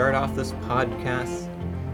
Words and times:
start 0.00 0.14
off 0.14 0.34
this 0.34 0.52
podcast 0.66 1.46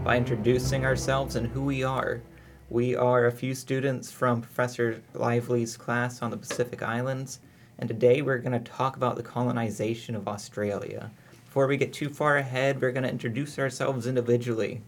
by 0.05 0.17
introducing 0.17 0.85
ourselves 0.85 1.35
and 1.35 1.45
who 1.45 1.61
we 1.61 1.83
are. 1.83 2.23
We 2.71 2.95
are 2.95 3.27
a 3.27 3.33
few 3.33 3.53
students 3.53 4.13
from 4.13 4.43
Professor 4.43 5.03
Lively's 5.15 5.77
class 5.77 6.23
on 6.23 6.31
the 6.31 6.37
Pacific 6.37 6.85
Islands, 6.85 7.41
and 7.81 7.89
today 7.89 8.23
we're 8.23 8.39
going 8.39 8.53
to 8.53 8.71
talk 8.71 8.95
about 8.97 9.17
the 9.17 9.25
colonization 9.25 10.15
of 10.15 10.29
Australia. 10.29 11.11
Before 11.47 11.67
we 11.67 11.77
get 11.77 11.93
too 11.93 12.09
far 12.09 12.37
ahead, 12.37 12.81
we're 12.81 12.93
going 12.93 13.03
to 13.03 13.11
introduce 13.11 13.59
ourselves 13.59 14.07
individually. 14.07 14.83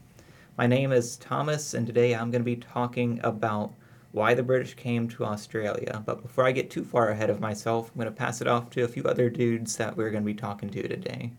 My 0.56 0.68
name 0.68 0.92
is 0.92 1.16
Thomas, 1.16 1.74
and 1.74 1.88
today 1.88 2.14
I'm 2.14 2.30
going 2.30 2.42
to 2.42 2.44
be 2.44 2.54
talking 2.54 3.18
about 3.24 3.74
why 4.12 4.34
the 4.34 4.44
British 4.44 4.74
came 4.74 5.08
to 5.08 5.24
Australia. 5.24 6.04
But 6.06 6.22
before 6.22 6.46
I 6.46 6.52
get 6.52 6.70
too 6.70 6.84
far 6.84 7.08
ahead 7.08 7.30
of 7.30 7.40
myself, 7.40 7.90
I'm 7.90 8.00
going 8.00 8.14
to 8.14 8.16
pass 8.16 8.40
it 8.40 8.46
off 8.46 8.70
to 8.70 8.84
a 8.84 8.88
few 8.88 9.02
other 9.02 9.28
dudes 9.28 9.76
that 9.76 9.96
we're 9.96 10.10
going 10.10 10.22
to 10.22 10.32
be 10.32 10.34
talking 10.34 10.70
to 10.70 10.86
today. 10.86 11.32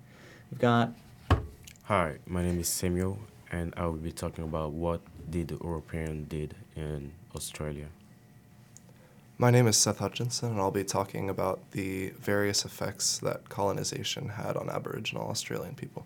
We've 0.51 0.59
got. 0.59 0.91
Hi, 1.89 2.19
my 2.27 2.43
name 2.43 2.59
is 2.59 2.67
Samuel, 2.69 3.17
and 3.51 3.73
I 3.75 3.87
will 3.87 3.93
be 3.93 4.11
talking 4.11 4.43
about 4.43 4.73
what 4.73 5.01
did 5.27 5.47
the 5.47 5.55
European 5.55 6.25
did 6.25 6.53
in 6.75 7.13
Australia. 7.35 7.87
My 9.39 9.49
name 9.49 9.65
is 9.65 9.75
Seth 9.75 9.97
Hutchinson, 9.97 10.51
and 10.51 10.59
I'll 10.59 10.69
be 10.69 10.83
talking 10.83 11.31
about 11.31 11.71
the 11.71 12.09
various 12.09 12.63
effects 12.63 13.17
that 13.23 13.49
colonization 13.49 14.29
had 14.29 14.55
on 14.55 14.69
Aboriginal 14.69 15.27
Australian 15.29 15.73
people. 15.73 16.05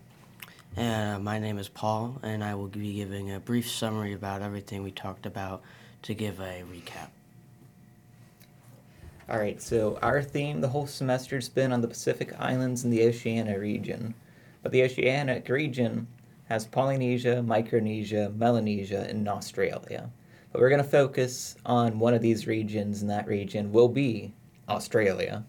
Uh, 0.74 1.18
my 1.18 1.38
name 1.38 1.58
is 1.58 1.68
Paul, 1.68 2.18
and 2.22 2.42
I 2.42 2.54
will 2.54 2.68
be 2.68 2.94
giving 2.94 3.30
a 3.30 3.38
brief 3.38 3.68
summary 3.68 4.14
about 4.14 4.40
everything 4.40 4.82
we 4.82 4.90
talked 4.90 5.26
about 5.26 5.60
to 6.00 6.14
give 6.14 6.40
a 6.40 6.64
recap. 6.72 7.08
All 9.28 9.38
right, 9.38 9.60
so 9.60 9.98
our 10.00 10.22
theme 10.22 10.62
the 10.62 10.68
whole 10.68 10.86
semester's 10.86 11.50
been 11.50 11.74
on 11.74 11.82
the 11.82 11.88
Pacific 11.88 12.32
Islands 12.40 12.84
and 12.84 12.90
the 12.90 13.06
Oceania 13.06 13.58
region. 13.58 14.14
But 14.64 14.72
the 14.72 14.82
Oceanic 14.82 15.46
region 15.50 16.08
has 16.46 16.66
Polynesia, 16.66 17.42
Micronesia, 17.42 18.32
Melanesia, 18.34 19.06
and 19.10 19.28
Australia. 19.28 20.10
But 20.50 20.62
we're 20.62 20.70
going 20.70 20.82
to 20.82 20.88
focus 20.88 21.56
on 21.66 21.98
one 21.98 22.14
of 22.14 22.22
these 22.22 22.46
regions, 22.46 23.02
and 23.02 23.10
that 23.10 23.26
region 23.26 23.70
will 23.72 23.90
be 23.90 24.32
Australia. 24.70 25.44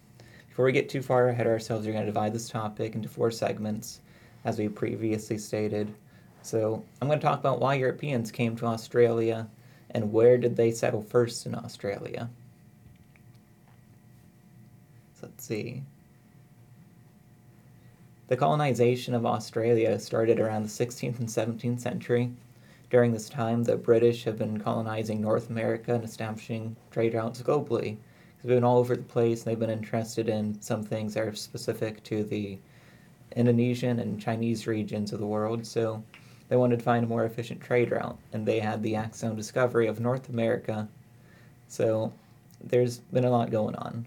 Before 0.48 0.66
we 0.66 0.72
get 0.72 0.90
too 0.90 1.00
far 1.00 1.30
ahead 1.30 1.46
of 1.46 1.52
ourselves, 1.52 1.86
we're 1.86 1.94
going 1.94 2.04
to 2.04 2.12
divide 2.12 2.34
this 2.34 2.50
topic 2.50 2.94
into 2.94 3.08
four 3.08 3.30
segments, 3.30 4.02
as 4.44 4.58
we 4.58 4.68
previously 4.68 5.38
stated. 5.38 5.94
So 6.42 6.84
I'm 7.00 7.08
going 7.08 7.18
to 7.18 7.26
talk 7.26 7.40
about 7.40 7.58
why 7.58 7.74
Europeans 7.76 8.30
came 8.30 8.54
to 8.56 8.66
Australia 8.66 9.48
and 9.92 10.12
where 10.12 10.36
did 10.36 10.56
they 10.56 10.70
settle 10.70 11.00
first 11.00 11.46
in 11.46 11.54
Australia. 11.54 12.28
So 15.14 15.28
let's 15.28 15.46
see. 15.46 15.84
The 18.28 18.36
colonization 18.36 19.14
of 19.14 19.24
Australia 19.24 19.96
started 20.00 20.40
around 20.40 20.64
the 20.64 20.68
16th 20.68 21.20
and 21.20 21.28
17th 21.28 21.78
century. 21.78 22.32
During 22.90 23.12
this 23.12 23.28
time, 23.28 23.62
the 23.62 23.76
British 23.76 24.24
have 24.24 24.36
been 24.36 24.58
colonizing 24.58 25.20
North 25.20 25.48
America 25.48 25.94
and 25.94 26.02
establishing 26.02 26.74
trade 26.90 27.14
routes 27.14 27.40
globally. 27.40 27.98
They've 28.42 28.56
been 28.56 28.64
all 28.64 28.78
over 28.78 28.96
the 28.96 29.02
place, 29.04 29.42
and 29.42 29.50
they've 29.50 29.60
been 29.60 29.70
interested 29.70 30.28
in 30.28 30.60
some 30.60 30.82
things 30.82 31.14
that 31.14 31.22
are 31.22 31.34
specific 31.36 32.02
to 32.04 32.24
the 32.24 32.58
Indonesian 33.36 34.00
and 34.00 34.20
Chinese 34.20 34.66
regions 34.66 35.12
of 35.12 35.20
the 35.20 35.26
world. 35.26 35.64
So 35.64 36.02
they 36.48 36.56
wanted 36.56 36.80
to 36.80 36.84
find 36.84 37.04
a 37.04 37.08
more 37.08 37.26
efficient 37.26 37.60
trade 37.60 37.92
route, 37.92 38.18
and 38.32 38.44
they 38.44 38.58
had 38.58 38.82
the 38.82 38.94
Axone 38.94 39.36
discovery 39.36 39.86
of 39.86 40.00
North 40.00 40.28
America. 40.30 40.88
So 41.68 42.12
there's 42.60 42.98
been 42.98 43.24
a 43.24 43.30
lot 43.30 43.52
going 43.52 43.76
on. 43.76 44.04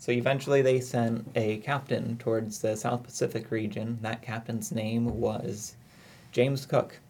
So 0.00 0.12
eventually 0.12 0.62
they 0.62 0.78
sent 0.78 1.28
a 1.34 1.58
captain 1.58 2.16
towards 2.18 2.60
the 2.60 2.76
South 2.76 3.02
Pacific 3.02 3.50
region. 3.50 3.98
That 4.00 4.22
captain's 4.22 4.70
name 4.70 5.06
was 5.20 5.74
James 6.30 6.64
Cook. 6.64 7.00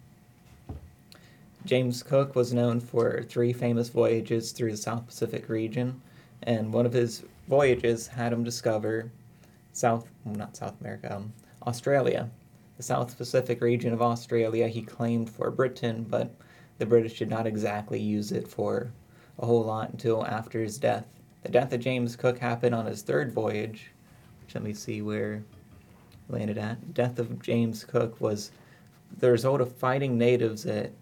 James 1.66 2.02
Cook 2.02 2.34
was 2.34 2.54
known 2.54 2.80
for 2.80 3.24
three 3.24 3.52
famous 3.52 3.90
voyages 3.90 4.52
through 4.52 4.70
the 4.70 4.76
South 4.78 5.06
Pacific 5.06 5.50
region, 5.50 6.00
and 6.44 6.72
one 6.72 6.86
of 6.86 6.94
his 6.94 7.24
voyages 7.46 8.06
had 8.06 8.32
him 8.32 8.42
discover 8.42 9.12
South, 9.74 10.08
not 10.24 10.56
South 10.56 10.80
America, 10.80 11.14
um, 11.14 11.32
Australia. 11.66 12.30
The 12.78 12.82
South 12.82 13.18
Pacific 13.18 13.60
region 13.60 13.92
of 13.92 14.00
Australia 14.00 14.66
he 14.66 14.80
claimed 14.80 15.28
for 15.28 15.50
Britain, 15.50 16.06
but 16.08 16.34
the 16.78 16.86
British 16.86 17.18
did 17.18 17.28
not 17.28 17.46
exactly 17.46 18.00
use 18.00 18.32
it 18.32 18.48
for 18.48 18.90
a 19.38 19.44
whole 19.44 19.64
lot 19.64 19.90
until 19.90 20.24
after 20.24 20.62
his 20.62 20.78
death. 20.78 21.04
The 21.42 21.48
death 21.50 21.72
of 21.72 21.80
James 21.80 22.16
Cook 22.16 22.38
happened 22.38 22.74
on 22.74 22.86
his 22.86 23.02
third 23.02 23.32
voyage, 23.32 23.90
which 24.42 24.54
let 24.54 24.64
me 24.64 24.74
see 24.74 25.02
where 25.02 25.42
landed 26.28 26.58
at. 26.58 26.94
Death 26.94 27.18
of 27.18 27.40
James 27.40 27.84
Cook 27.84 28.20
was 28.20 28.50
the 29.18 29.30
result 29.30 29.60
of 29.60 29.74
fighting 29.76 30.18
natives 30.18 30.66
at 30.66 30.92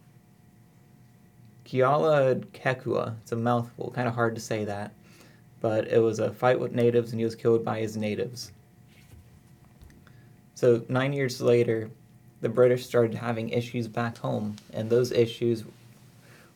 Kealakekua. 1.65 3.17
It's 3.23 3.33
a 3.33 3.37
mouthful, 3.37 3.91
kind 3.91 4.07
of 4.07 4.15
hard 4.15 4.35
to 4.35 4.41
say 4.41 4.65
that. 4.65 4.93
But 5.61 5.89
it 5.89 5.99
was 5.99 6.19
a 6.21 6.33
fight 6.33 6.61
with 6.61 6.73
natives, 6.73 7.11
and 7.11 7.21
he 7.21 7.25
was 7.25 7.35
killed 7.35 7.65
by 7.65 7.81
his 7.81 7.97
natives. 7.97 8.53
So, 10.55 10.85
nine 10.89 11.13
years 11.13 11.41
later, 11.41 11.91
the 12.41 12.49
British 12.49 12.87
started 12.87 13.15
having 13.15 13.49
issues 13.49 13.89
back 13.89 14.19
home, 14.19 14.57
and 14.73 14.89
those 14.89 15.11
issues 15.11 15.65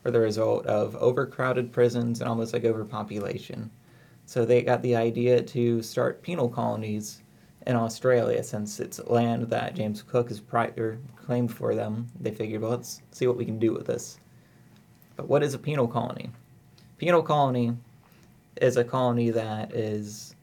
were 0.03 0.11
the 0.11 0.19
result 0.19 0.65
of 0.65 0.95
overcrowded 0.95 1.71
prisons 1.71 2.21
and 2.21 2.29
almost 2.29 2.53
like 2.53 2.65
overpopulation. 2.65 3.69
So 4.25 4.45
they 4.45 4.61
got 4.61 4.81
the 4.81 4.95
idea 4.95 5.41
to 5.41 5.81
start 5.81 6.21
penal 6.21 6.49
colonies 6.49 7.21
in 7.67 7.75
Australia 7.75 8.43
since 8.43 8.79
it's 8.79 8.99
land 9.05 9.43
that 9.49 9.75
James 9.75 10.01
Cook 10.01 10.29
has 10.29 10.39
prior 10.39 10.97
claimed 11.15 11.53
for 11.53 11.75
them. 11.75 12.07
They 12.19 12.31
figured, 12.31 12.61
well, 12.61 12.71
let's 12.71 13.01
see 13.11 13.27
what 13.27 13.37
we 13.37 13.45
can 13.45 13.59
do 13.59 13.73
with 13.73 13.85
this. 13.85 14.19
But 15.15 15.27
what 15.27 15.43
is 15.43 15.53
a 15.53 15.59
penal 15.59 15.87
colony? 15.87 16.29
Penal 16.97 17.21
colony 17.21 17.75
is 18.59 18.77
a 18.77 18.83
colony 18.83 19.29
that 19.29 19.73
is 19.73 20.35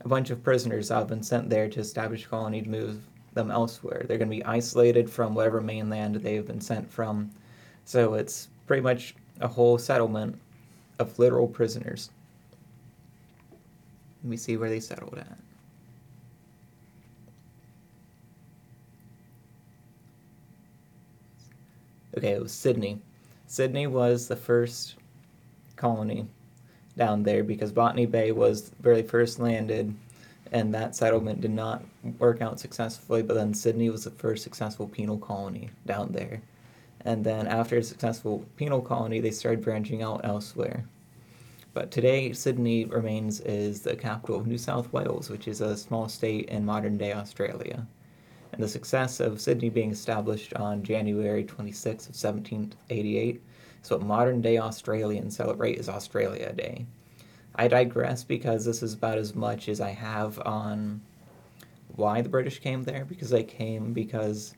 a 0.00 0.08
bunch 0.08 0.30
of 0.30 0.42
prisoners 0.42 0.88
that 0.88 0.96
have 0.96 1.08
been 1.08 1.22
sent 1.22 1.50
there 1.50 1.68
to 1.68 1.80
establish 1.80 2.24
a 2.24 2.28
colony 2.28 2.62
to 2.62 2.68
move 2.68 3.02
them 3.34 3.50
elsewhere. 3.50 4.04
They're 4.06 4.18
going 4.18 4.30
to 4.30 4.36
be 4.36 4.44
isolated 4.44 5.08
from 5.08 5.34
whatever 5.34 5.60
mainland 5.60 6.16
they've 6.16 6.46
been 6.46 6.60
sent 6.60 6.90
from. 6.90 7.30
So 7.84 8.14
it's 8.14 8.48
pretty 8.68 8.82
much 8.82 9.16
a 9.40 9.48
whole 9.48 9.78
settlement 9.78 10.38
of 11.00 11.18
literal 11.18 11.48
prisoners. 11.48 12.10
Let 14.22 14.30
me 14.30 14.36
see 14.36 14.56
where 14.56 14.68
they 14.68 14.80
settled 14.80 15.16
at. 15.18 15.38
Okay, 22.16 22.32
it 22.32 22.42
was 22.42 22.52
Sydney. 22.52 23.00
Sydney 23.46 23.86
was 23.86 24.28
the 24.28 24.36
first 24.36 24.96
colony 25.76 26.26
down 26.96 27.22
there 27.22 27.44
because 27.44 27.72
Botany 27.72 28.06
Bay 28.06 28.32
was 28.32 28.72
very 28.80 29.02
first 29.02 29.38
landed 29.38 29.94
and 30.52 30.74
that 30.74 30.96
settlement 30.96 31.40
did 31.40 31.50
not 31.50 31.84
work 32.18 32.42
out 32.42 32.58
successfully, 32.58 33.22
but 33.22 33.34
then 33.34 33.54
Sydney 33.54 33.88
was 33.88 34.04
the 34.04 34.10
first 34.10 34.42
successful 34.42 34.88
penal 34.88 35.18
colony 35.18 35.70
down 35.86 36.12
there. 36.12 36.42
And 37.04 37.24
then 37.24 37.46
after 37.46 37.78
a 37.78 37.82
successful 37.82 38.44
penal 38.56 38.80
colony, 38.80 39.20
they 39.20 39.30
started 39.30 39.62
branching 39.62 40.02
out 40.02 40.20
elsewhere. 40.24 40.84
But 41.74 41.90
today, 41.90 42.32
Sydney 42.32 42.86
remains 42.86 43.40
as 43.40 43.82
the 43.82 43.94
capital 43.94 44.36
of 44.36 44.46
New 44.46 44.58
South 44.58 44.92
Wales, 44.92 45.30
which 45.30 45.46
is 45.46 45.60
a 45.60 45.76
small 45.76 46.08
state 46.08 46.48
in 46.48 46.64
modern 46.64 46.96
day 46.96 47.12
Australia. 47.12 47.86
And 48.52 48.62
the 48.62 48.68
success 48.68 49.20
of 49.20 49.40
Sydney 49.40 49.68
being 49.68 49.92
established 49.92 50.54
on 50.54 50.82
January 50.82 51.44
26 51.44 52.06
of 52.06 52.14
1788 52.14 53.42
is 53.82 53.90
what 53.90 54.02
modern 54.02 54.40
day 54.40 54.58
Australians 54.58 55.36
celebrate 55.36 55.78
as 55.78 55.88
Australia 55.88 56.52
Day. 56.52 56.86
I 57.54 57.68
digress 57.68 58.24
because 58.24 58.64
this 58.64 58.82
is 58.82 58.94
about 58.94 59.18
as 59.18 59.34
much 59.34 59.68
as 59.68 59.80
I 59.80 59.90
have 59.90 60.40
on 60.46 61.00
why 61.96 62.22
the 62.22 62.28
British 62.28 62.60
came 62.60 62.84
there, 62.84 63.04
because 63.04 63.30
they 63.30 63.42
came 63.42 63.92
because 63.92 64.54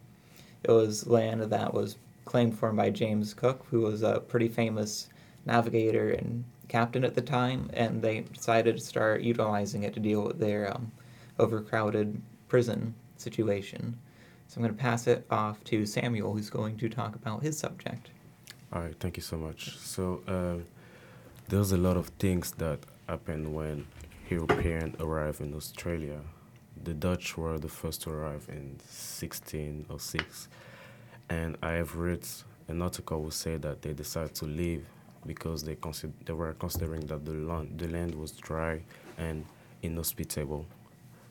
it 0.62 0.70
was 0.70 1.06
land 1.06 1.42
that 1.42 1.74
was 1.74 1.96
claimed 2.30 2.56
for 2.56 2.68
him 2.68 2.76
by 2.76 2.88
James 2.90 3.34
Cook, 3.34 3.66
who 3.68 3.80
was 3.80 4.02
a 4.02 4.20
pretty 4.20 4.46
famous 4.46 5.08
navigator 5.46 6.10
and 6.10 6.44
captain 6.68 7.04
at 7.04 7.16
the 7.16 7.20
time, 7.20 7.68
and 7.72 8.00
they 8.00 8.20
decided 8.20 8.76
to 8.76 8.80
start 8.80 9.22
utilizing 9.22 9.82
it 9.82 9.92
to 9.94 9.98
deal 9.98 10.22
with 10.22 10.38
their 10.38 10.72
um, 10.72 10.92
overcrowded 11.40 12.22
prison 12.46 12.94
situation. 13.16 13.98
So 14.46 14.58
I'm 14.58 14.62
going 14.62 14.76
to 14.76 14.80
pass 14.80 15.08
it 15.08 15.26
off 15.28 15.64
to 15.64 15.84
Samuel, 15.84 16.32
who's 16.32 16.50
going 16.50 16.76
to 16.78 16.88
talk 16.88 17.16
about 17.16 17.42
his 17.42 17.58
subject. 17.58 18.10
All 18.72 18.82
right, 18.82 18.94
thank 19.00 19.16
you 19.16 19.24
so 19.24 19.36
much. 19.36 19.76
So 19.78 20.22
uh, 20.28 20.58
there's 21.48 21.72
a 21.72 21.76
lot 21.76 21.96
of 21.96 22.10
things 22.20 22.52
that 22.52 22.78
happened 23.08 23.52
when 23.52 23.88
Europeans 24.28 24.94
arrived 25.00 25.40
in 25.40 25.52
Australia. 25.52 26.20
The 26.80 26.94
Dutch 26.94 27.36
were 27.36 27.58
the 27.58 27.68
first 27.68 28.02
to 28.02 28.10
arrive 28.10 28.46
in 28.48 28.78
1606, 28.86 30.48
and 31.30 31.56
I 31.62 31.72
have 31.72 31.96
read 31.96 32.26
an 32.68 32.82
article 32.82 33.22
which 33.22 33.34
said 33.34 33.62
that 33.62 33.82
they 33.82 33.92
decided 33.94 34.34
to 34.36 34.44
leave 34.44 34.84
because 35.26 35.62
they 35.62 35.76
consider 35.76 36.12
they 36.24 36.32
were 36.32 36.52
considering 36.54 37.06
that 37.06 37.24
the 37.24 37.32
land 37.32 37.78
the 37.78 37.88
land 37.88 38.14
was 38.14 38.32
dry 38.32 38.82
and 39.16 39.44
inhospitable. 39.82 40.66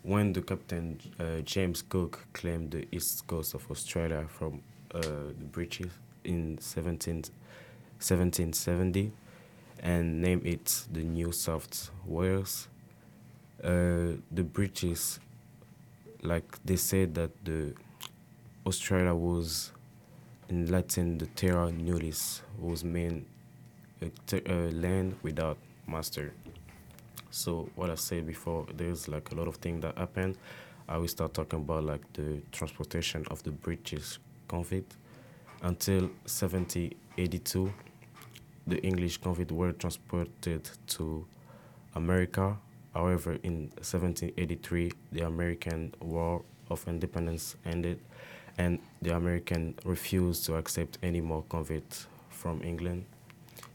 when 0.04 0.32
the 0.34 0.42
captain 0.42 0.98
uh, 1.20 1.42
James 1.44 1.82
Cook 1.82 2.26
claimed 2.34 2.72
the 2.72 2.88
east 2.92 3.28
coast 3.28 3.54
of 3.54 3.70
Australia 3.70 4.26
from 4.28 4.62
uh, 4.94 5.02
the 5.02 5.46
British 5.52 5.92
in 6.24 6.58
17, 6.60 7.16
1770 8.00 9.12
and 9.82 10.22
named 10.22 10.46
it 10.46 10.86
the 10.92 11.04
New 11.04 11.32
South 11.32 11.92
Wales, 12.06 12.68
uh, 13.64 14.16
the 14.32 14.44
British, 14.44 15.20
like 16.22 16.64
they 16.64 16.76
said 16.78 17.16
that 17.16 17.32
the 17.44 17.74
Australia 18.66 19.14
was 19.14 19.72
in 20.50 20.72
Latin 20.72 21.18
the 21.18 21.28
Terra 21.28 21.72
Nullius 21.72 22.42
was 22.60 22.84
mean 22.84 23.26
a, 24.02 24.10
te- 24.26 24.42
a 24.46 24.72
land 24.72 25.16
without 25.22 25.58
master. 25.88 26.34
So 27.30 27.70
what 27.76 27.90
I 27.90 27.96
said 27.96 28.26
before, 28.26 28.66
there's 28.76 29.08
like 29.08 29.32
a 29.32 29.36
lot 29.36 29.48
of 29.48 29.58
things 29.58 29.82
that 29.84 29.98
happened. 29.98 30.38
I 30.88 30.98
will 30.98 31.08
start 31.08 31.36
talking 31.36 31.60
about 31.60 31.84
like 31.84 32.02
the 32.14 32.42
transportation 32.52 33.26
of 33.30 33.44
the 33.44 33.52
British 33.52 34.18
convict. 34.48 34.96
Until 35.62 36.02
1782, 36.26 37.72
the 38.66 38.82
English 38.82 39.18
convict 39.18 39.52
were 39.52 39.72
transported 39.74 40.68
to 40.88 41.26
America. 41.96 42.58
However, 42.96 43.38
in 43.44 43.70
1783, 43.78 44.92
the 45.12 45.22
American 45.28 45.94
War 46.02 46.42
of 46.72 46.88
Independence 46.88 47.56
ended, 47.66 48.00
and 48.60 48.78
the 49.02 49.16
American 49.16 49.74
refused 49.86 50.46
to 50.46 50.56
accept 50.56 50.98
any 51.02 51.22
more 51.22 51.44
convicts 51.48 52.08
from 52.30 52.62
England. 52.62 53.06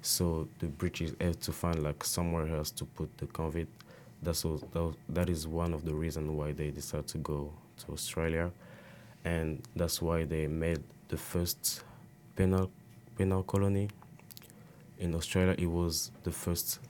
So 0.02 0.46
the 0.58 0.66
British 0.66 1.12
had 1.18 1.40
to 1.40 1.52
find 1.52 1.82
like 1.82 2.04
somewhere 2.04 2.54
else 2.54 2.70
to 2.72 2.84
put 2.84 3.16
the 3.16 3.26
convict. 3.26 3.72
That's 4.22 4.44
all, 4.44 4.58
that, 4.72 4.94
that 5.08 5.30
is 5.30 5.48
one 5.48 5.72
of 5.72 5.86
the 5.86 5.94
reasons 5.94 6.30
why 6.30 6.52
they 6.52 6.70
decided 6.70 7.08
to 7.08 7.18
go 7.18 7.50
to 7.78 7.92
Australia, 7.92 8.52
and 9.24 9.62
that's 9.74 10.02
why 10.02 10.24
they 10.24 10.46
made 10.46 10.82
the 11.08 11.16
first 11.16 11.82
penal 12.36 12.70
penal 13.16 13.42
colony 13.42 13.88
in 14.98 15.14
Australia. 15.14 15.54
It 15.56 15.66
was 15.70 16.10
the 16.24 16.30
first 16.30 16.80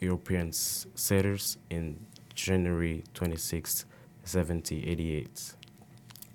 European 0.00 0.52
settlers 0.52 1.58
in 1.68 1.98
January 2.34 3.04
26, 3.12 3.84
1788. 4.22 5.54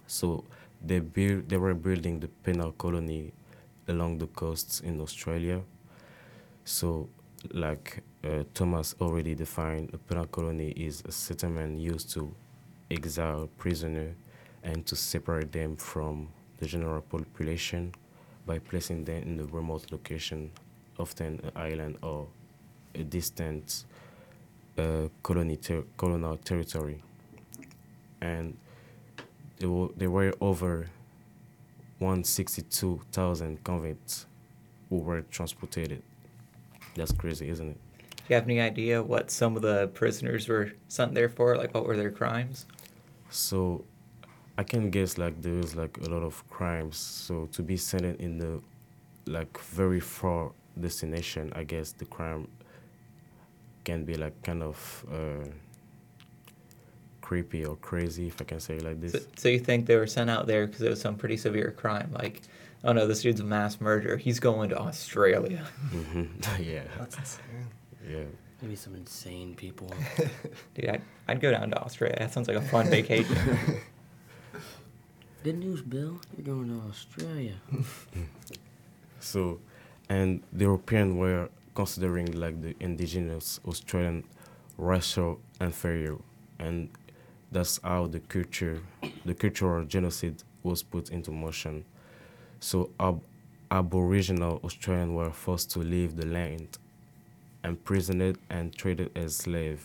So 0.07 0.44
they 0.86 1.00
build, 1.00 1.50
they 1.50 1.57
were 1.57 1.74
building 1.74 2.19
the 2.19 2.28
penal 2.28 2.72
colony 2.74 3.33
along 3.88 4.18
the 4.19 4.28
coasts 4.28 4.80
in 4.81 5.00
Australia. 5.01 5.62
So, 6.63 7.10
like 7.54 8.04
uh, 8.24 8.44
Thomas 8.54 8.95
already 9.01 9.36
defined, 9.36 9.89
a 9.94 9.98
penal 9.98 10.25
colony 10.25 10.69
is 10.72 11.04
a 11.06 11.12
settlement 11.12 11.80
used 11.80 12.12
to 12.12 12.33
exile 12.89 13.50
prisoners 13.57 14.16
and 14.63 14.86
to 14.86 14.95
separate 14.95 15.51
them 15.51 15.75
from 15.75 16.28
the 16.60 16.68
general 16.68 17.01
population 17.01 17.94
by 18.45 18.60
placing 18.60 19.06
them 19.06 19.24
in 19.24 19.39
a 19.39 19.45
remote 19.45 19.86
location, 19.92 20.51
often 21.00 21.39
an 21.44 21.51
island 21.56 21.98
or 22.04 22.28
a 22.95 23.04
distant 23.04 23.86
uh, 24.78 25.07
colony 25.24 25.57
ter- 25.57 25.83
colonial 25.98 26.38
territory. 26.38 27.01
And 28.22 28.57
there 29.62 29.69
were, 29.69 29.90
there 29.96 30.10
were 30.10 30.34
over 30.42 30.90
162,000 32.00 33.63
convicts 33.63 34.25
who 34.90 34.98
were 34.98 35.22
transported. 35.22 36.02
That's 36.96 37.12
crazy, 37.12 37.48
isn't 37.48 37.69
it? 37.69 37.78
Do 38.08 38.24
you 38.30 38.36
have 38.36 38.46
any 38.46 38.60
idea 38.60 39.04
what 39.04 39.30
some 39.30 39.56
of 39.56 39.62
the 39.62 39.88
prisoners 39.90 40.48
were 40.48 40.72
sent 40.88 41.13
there 41.13 41.30
for? 41.30 41.56
Like, 41.58 41.74
what 41.74 41.86
were 41.86 41.96
their 41.96 42.12
crimes? 42.12 42.66
So 43.30 43.86
I 44.58 44.63
can 44.63 44.90
guess 44.90 45.18
like 45.18 45.42
there's 45.42 45.75
like 45.75 45.98
a 46.00 46.10
lot 46.10 46.24
of 46.24 46.44
crimes. 46.50 46.98
So 46.98 47.48
to 47.52 47.62
be 47.62 47.78
sent 47.78 48.19
in 48.19 48.38
the 48.40 48.62
like 49.28 49.60
very 49.60 50.00
far 50.00 50.52
destination, 50.80 51.54
I 51.56 51.64
guess 51.64 51.92
the 51.92 52.06
crime 52.06 52.48
can 53.84 54.06
be 54.06 54.16
like 54.16 54.42
kind 54.42 54.64
of 54.64 55.06
uh, 55.12 55.48
creepy 57.31 57.63
or 57.63 57.78
crazy, 57.78 58.28
if 58.28 58.42
I 58.42 58.44
can 58.44 58.60
say 58.60 58.75
it 58.75 58.83
like 58.83 59.00
this. 59.00 59.13
So, 59.13 59.19
so 59.38 59.48
you 59.48 59.57
think 59.60 59.86
they 59.86 59.95
were 59.95 60.06
sent 60.06 60.30
out 60.30 60.48
there 60.48 60.68
because 60.68 60.81
it 60.81 60.89
was 60.89 61.00
some 61.00 61.16
pretty 61.16 61.38
severe 61.38 61.72
crime? 61.72 62.10
Like, 62.12 62.42
oh 62.83 62.92
no, 62.92 63.07
this 63.07 63.22
dude's 63.22 63.39
a 63.39 63.45
mass 63.45 63.80
murderer. 63.80 64.18
He's 64.18 64.42
going 64.42 64.68
to 64.72 64.78
Australia. 64.78 65.60
hmm 65.92 66.25
yeah, 66.62 66.83
That's 67.00 67.16
insane. 67.18 67.68
yeah. 68.06 68.25
Maybe 68.62 68.75
some 68.75 68.95
insane 68.95 69.56
people. 69.56 69.89
Dude, 70.75 70.89
I'd, 70.89 71.01
I'd 71.30 71.39
go 71.39 71.51
down 71.51 71.69
to 71.72 71.78
Australia. 71.81 72.18
That 72.19 72.33
sounds 72.33 72.50
like 72.50 72.57
a 72.57 72.62
fun 72.62 72.88
vacation. 72.89 73.38
Good 75.45 75.57
news, 75.57 75.81
Bill. 75.81 76.19
You're 76.36 76.54
going 76.54 76.68
to 76.68 76.86
Australia. 76.89 77.56
So, 79.22 79.62
and 80.10 80.44
the 80.51 80.66
Europeans 80.66 81.16
were 81.16 81.48
considering 81.75 82.33
like 82.33 82.62
the 82.62 82.75
indigenous 82.81 83.62
Australian 83.66 84.25
racial 84.78 85.39
inferior, 85.62 86.18
and 86.60 86.89
that's 87.51 87.80
how 87.83 88.07
the 88.07 88.19
culture, 88.21 88.81
the 89.25 89.33
cultural 89.33 89.83
genocide 89.86 90.44
was 90.63 90.83
put 90.83 91.09
into 91.09 91.31
motion. 91.31 91.83
So, 92.59 92.92
ab- 93.00 93.21
Aboriginal 93.69 94.59
Australians 94.63 95.12
were 95.12 95.31
forced 95.31 95.71
to 95.71 95.80
leave 95.80 96.15
the 96.15 96.25
land, 96.25 96.77
imprisoned 97.63 98.38
and 98.50 98.74
traded 98.75 99.12
as 99.18 99.36
slaves. 99.36 99.83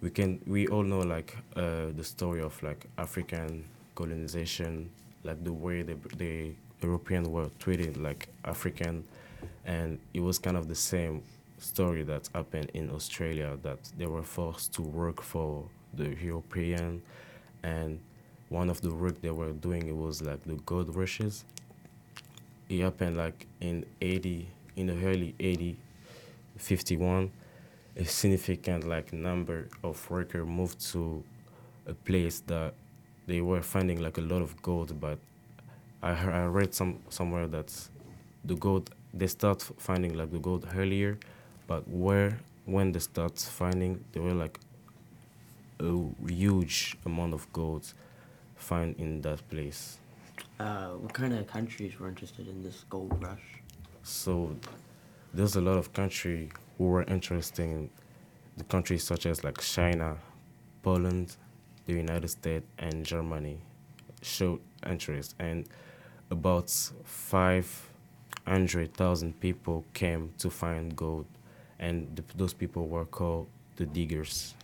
We 0.00 0.10
can 0.10 0.40
we 0.46 0.66
all 0.68 0.82
know 0.82 1.00
like 1.00 1.36
uh, 1.56 1.86
the 1.96 2.04
story 2.04 2.40
of 2.40 2.60
like 2.62 2.86
African 2.98 3.64
colonization, 3.94 4.90
like 5.22 5.42
the 5.44 5.52
way 5.52 5.82
the 5.82 5.96
the 6.16 6.52
Europeans 6.82 7.28
were 7.28 7.48
treated 7.58 7.96
like 7.96 8.28
African, 8.44 9.04
and 9.64 9.98
it 10.12 10.20
was 10.20 10.38
kind 10.38 10.56
of 10.56 10.68
the 10.68 10.74
same 10.74 11.22
story 11.58 12.02
that 12.02 12.28
happened 12.34 12.70
in 12.74 12.90
Australia 12.90 13.56
that 13.62 13.78
they 13.96 14.06
were 14.06 14.22
forced 14.22 14.74
to 14.74 14.82
work 14.82 15.22
for 15.22 15.64
the 15.96 16.16
European, 16.22 17.02
and 17.62 18.00
one 18.48 18.70
of 18.70 18.80
the 18.80 18.92
work 18.92 19.20
they 19.20 19.30
were 19.30 19.52
doing 19.52 19.88
it 19.88 19.96
was 19.96 20.22
like 20.22 20.42
the 20.44 20.54
gold 20.66 20.94
rushes. 20.94 21.44
It 22.68 22.80
happened 22.80 23.16
like 23.16 23.46
in 23.60 23.84
80, 24.00 24.48
in 24.76 24.86
the 24.86 25.06
early 25.06 25.34
80, 25.38 25.76
51, 26.56 27.30
a 27.96 28.04
significant 28.04 28.86
like 28.86 29.12
number 29.12 29.68
of 29.82 30.10
workers 30.10 30.46
moved 30.46 30.80
to 30.92 31.22
a 31.86 31.94
place 31.94 32.40
that 32.46 32.74
they 33.26 33.40
were 33.40 33.62
finding 33.62 34.00
like 34.00 34.18
a 34.18 34.20
lot 34.20 34.42
of 34.42 34.60
gold, 34.62 34.98
but 35.00 35.18
I 36.02 36.14
heard, 36.14 36.34
I 36.34 36.44
read 36.44 36.74
some 36.74 36.98
somewhere 37.08 37.46
that 37.48 37.72
the 38.44 38.54
gold 38.56 38.90
they 39.12 39.26
start 39.26 39.62
finding 39.78 40.14
like 40.14 40.30
the 40.30 40.38
gold 40.38 40.66
earlier, 40.76 41.18
but 41.66 41.88
where 41.88 42.38
when 42.66 42.92
they 42.92 42.98
start 42.98 43.38
finding 43.38 44.04
they 44.12 44.20
were 44.20 44.34
like 44.34 44.58
a 45.84 46.32
huge 46.32 46.96
amount 47.04 47.34
of 47.34 47.52
gold 47.52 47.92
found 48.56 48.96
in 48.98 49.20
that 49.22 49.46
place. 49.48 49.98
Uh, 50.58 50.90
what 50.90 51.12
kind 51.12 51.32
of 51.32 51.46
countries 51.46 51.98
were 51.98 52.08
interested 52.08 52.48
in 52.48 52.62
this 52.62 52.84
gold 52.88 53.12
rush? 53.22 53.42
So 54.02 54.56
there's 55.32 55.56
a 55.56 55.60
lot 55.60 55.76
of 55.76 55.92
country 55.92 56.50
who 56.78 56.84
were 56.84 57.04
interested 57.04 57.64
in 57.64 57.90
the 58.56 58.64
countries 58.64 59.04
such 59.04 59.26
as 59.26 59.44
like 59.44 59.60
China, 59.60 60.16
Poland, 60.82 61.36
the 61.86 61.92
United 61.92 62.28
States, 62.28 62.66
and 62.78 63.04
Germany 63.04 63.58
showed 64.22 64.60
interest, 64.86 65.34
and 65.38 65.66
about 66.30 66.70
five 67.04 67.66
hundred 68.46 68.94
thousand 68.94 69.38
people 69.40 69.84
came 69.92 70.32
to 70.38 70.50
find 70.50 70.94
gold, 70.96 71.26
and 71.78 72.16
th 72.16 72.28
those 72.36 72.54
people 72.54 72.86
were 72.86 73.06
called 73.06 73.46
the 73.76 73.86
diggers. 73.86 74.54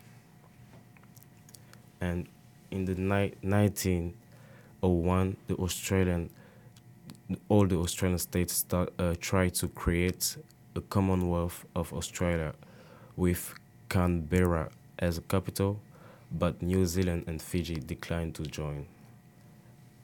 And 2.00 2.26
in 2.70 2.84
the 2.84 2.94
ni- 2.94 3.34
1901, 3.42 5.36
the 5.46 5.56
Australian 5.56 6.30
all 7.48 7.66
the 7.66 7.76
Australian 7.76 8.18
states 8.18 8.54
start, 8.54 8.92
uh, 8.98 9.14
try 9.20 9.48
to 9.48 9.68
create 9.68 10.36
a 10.74 10.80
Commonwealth 10.80 11.64
of 11.74 11.92
Australia 11.92 12.54
with 13.16 13.54
Canberra 13.88 14.70
as 14.98 15.18
a 15.18 15.20
capital, 15.22 15.80
but 16.32 16.62
New 16.62 16.86
Zealand 16.86 17.24
and 17.26 17.40
Fiji 17.40 17.74
declined 17.76 18.34
to 18.36 18.42
join. 18.42 18.86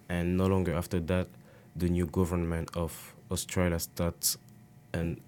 And 0.09 0.37
no 0.37 0.47
longer 0.47 0.75
after 0.75 1.00
that, 1.00 1.29
the 1.75 1.88
new 1.88 2.07
government 2.07 2.71
of 2.76 3.15
Australia 3.31 3.79
starts 3.79 4.38
an 4.93 5.21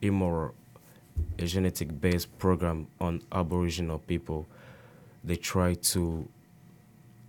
immoral, 0.00 0.54
a 1.38 1.46
genetic 1.46 2.00
based 2.00 2.36
program 2.38 2.88
on 3.00 3.22
Aboriginal 3.32 3.98
people. 3.98 4.46
They 5.24 5.36
try 5.36 5.74
to 5.74 6.28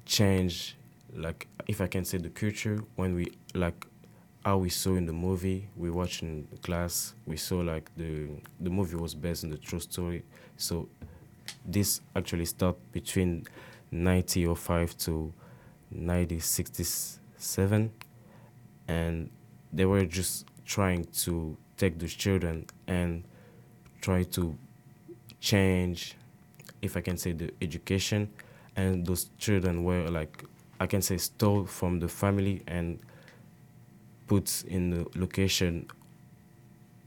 change 0.05 0.77
like 1.13 1.47
if 1.67 1.81
I 1.81 1.87
can 1.87 2.05
say 2.05 2.17
the 2.17 2.29
culture 2.29 2.83
when 2.95 3.15
we 3.15 3.31
like 3.53 3.85
how 4.43 4.57
we 4.57 4.69
saw 4.69 4.95
in 4.95 5.05
the 5.05 5.13
movie 5.13 5.69
we 5.75 5.89
watched 5.89 6.21
in 6.21 6.47
class 6.61 7.15
we 7.25 7.37
saw 7.37 7.57
like 7.57 7.89
the 7.95 8.29
the 8.59 8.69
movie 8.69 8.95
was 8.95 9.15
based 9.15 9.43
on 9.43 9.49
the 9.49 9.57
true 9.57 9.79
story. 9.79 10.23
So 10.57 10.87
this 11.65 12.01
actually 12.15 12.45
start 12.45 12.75
between 12.91 13.45
1905 13.91 14.97
to 14.97 15.33
1967, 15.91 17.91
and 18.87 19.29
they 19.71 19.85
were 19.85 20.05
just 20.05 20.45
trying 20.65 21.05
to 21.05 21.55
take 21.77 21.99
those 21.99 22.13
children 22.13 22.65
and 22.87 23.23
try 24.01 24.23
to 24.23 24.57
change, 25.39 26.15
if 26.85 26.97
I 26.97 27.01
can 27.01 27.17
say, 27.17 27.33
the 27.33 27.51
education, 27.61 28.29
and 28.75 29.05
those 29.05 29.29
children 29.37 29.83
were 29.83 30.07
like, 30.09 30.43
I 30.79 30.87
can 30.87 31.01
say, 31.01 31.17
stole 31.17 31.65
from 31.65 31.99
the 31.99 32.07
family 32.07 32.63
and 32.67 32.99
put 34.27 34.63
in 34.67 34.89
the 34.89 35.05
location 35.15 35.87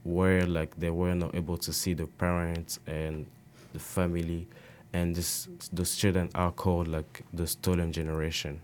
where 0.03 0.45
like 0.45 0.75
they 0.79 0.89
were 0.89 1.13
not 1.13 1.35
able 1.35 1.57
to 1.57 1.73
see 1.73 1.93
the 1.93 2.07
parents 2.07 2.79
and 2.87 3.25
the 3.73 3.79
family 3.79 4.47
and 4.93 5.13
this 5.13 5.49
those 5.73 5.95
children 5.97 6.29
are 6.33 6.51
called 6.51 6.87
like 6.87 7.23
the 7.33 7.45
stolen 7.45 7.91
generation 7.91 8.61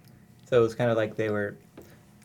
So 0.50 0.58
it 0.58 0.62
was 0.62 0.74
kind 0.74 0.90
of 0.90 0.96
like 0.96 1.18
they 1.18 1.30
were 1.30 1.58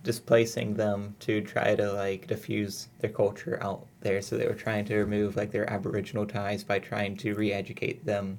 displacing 0.02 0.74
them 0.74 1.14
to 1.20 1.40
try 1.42 1.74
to 1.74 1.92
like 1.92 2.26
diffuse 2.26 2.88
their 3.00 3.10
culture 3.10 3.58
out 3.62 3.86
there. 4.00 4.22
So 4.22 4.36
they 4.36 4.46
were 4.46 4.54
trying 4.54 4.84
to 4.86 4.96
remove 4.96 5.36
like 5.36 5.50
their 5.50 5.68
Aboriginal 5.68 6.26
ties 6.26 6.64
by 6.64 6.78
trying 6.78 7.16
to 7.18 7.34
re-educate 7.34 8.04
them 8.04 8.38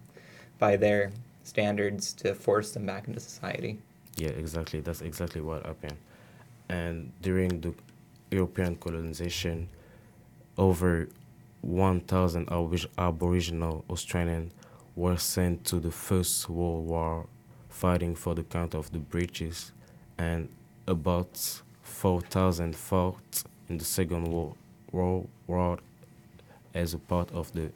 by 0.61 0.77
their 0.77 1.11
standards 1.43 2.13
to 2.13 2.35
force 2.35 2.71
them 2.71 2.85
back 2.85 3.07
into 3.07 3.19
society. 3.19 3.79
yeah 4.15 4.29
exactly 4.29 4.79
that's 4.79 5.01
exactly 5.01 5.41
what 5.41 5.65
happened 5.65 5.97
and 6.69 7.11
during 7.21 7.49
the 7.61 7.73
european 8.29 8.75
colonization 8.75 9.67
over 10.57 11.09
1000 11.61 12.47
aboriginal 12.97 13.83
australians 13.89 14.53
were 14.95 15.17
sent 15.17 15.65
to 15.65 15.79
the 15.79 15.89
first 15.91 16.47
world 16.49 16.85
war 16.85 17.25
fighting 17.69 18.13
for 18.13 18.35
the 18.35 18.43
count 18.43 18.75
of 18.75 18.91
the 18.91 18.99
british 18.99 19.71
and 20.17 20.47
about 20.85 21.61
4000 21.81 22.75
fought 22.75 23.43
in 23.69 23.77
the 23.77 23.85
second 23.85 24.25
world, 24.31 24.55
world 24.91 25.27
war 25.47 25.79
as 26.75 26.93
a 26.93 26.99
part 26.99 27.31
of 27.31 27.51
the 27.53 27.71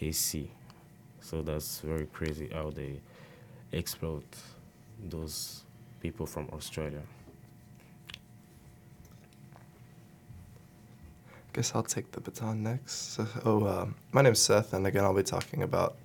anzac 0.00 0.48
so 1.20 1.42
that's 1.42 1.80
very 1.80 2.06
crazy 2.06 2.48
how 2.52 2.70
they 2.70 3.00
exploit 3.72 4.24
those 5.08 5.64
people 6.00 6.26
from 6.26 6.48
australia 6.52 7.02
Guess 11.58 11.74
I'll 11.74 11.82
take 11.82 12.12
the 12.12 12.20
baton 12.20 12.62
next. 12.62 13.18
Oh, 13.44 13.64
uh, 13.64 13.86
my 14.12 14.22
name's 14.22 14.38
Seth, 14.38 14.74
and 14.74 14.86
again, 14.86 15.02
I'll 15.02 15.12
be 15.12 15.24
talking 15.24 15.64
about 15.64 15.96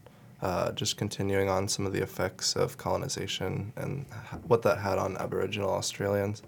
uh, 0.41 0.71
just 0.71 0.97
continuing 0.97 1.47
on 1.47 1.67
some 1.67 1.85
of 1.85 1.93
the 1.93 2.01
effects 2.01 2.55
of 2.55 2.77
colonization 2.77 3.71
and 3.75 4.05
what 4.47 4.63
that 4.63 4.79
had 4.79 4.97
on 4.97 5.15
Aboriginal 5.17 5.69
Australians. 5.69 6.41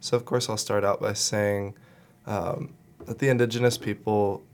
So, 0.00 0.16
of 0.16 0.26
course, 0.26 0.48
I'll 0.48 0.56
start 0.56 0.84
out 0.84 1.00
by 1.00 1.14
saying 1.14 1.74
um, 2.26 2.74
that 3.06 3.18
the 3.18 3.30
Indigenous 3.30 3.76
people 3.76 4.44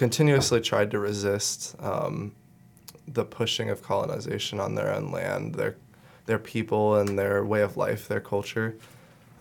continuously 0.00 0.62
tried 0.62 0.90
to 0.90 0.98
resist 0.98 1.76
um, 1.78 2.34
the 3.06 3.22
pushing 3.22 3.68
of 3.68 3.82
colonization 3.82 4.58
on 4.58 4.74
their 4.74 4.94
own 4.94 5.12
land, 5.12 5.54
their 5.54 5.76
their 6.24 6.38
people 6.38 6.96
and 6.96 7.18
their 7.18 7.44
way 7.44 7.60
of 7.60 7.76
life, 7.76 8.08
their 8.08 8.20
culture. 8.20 8.78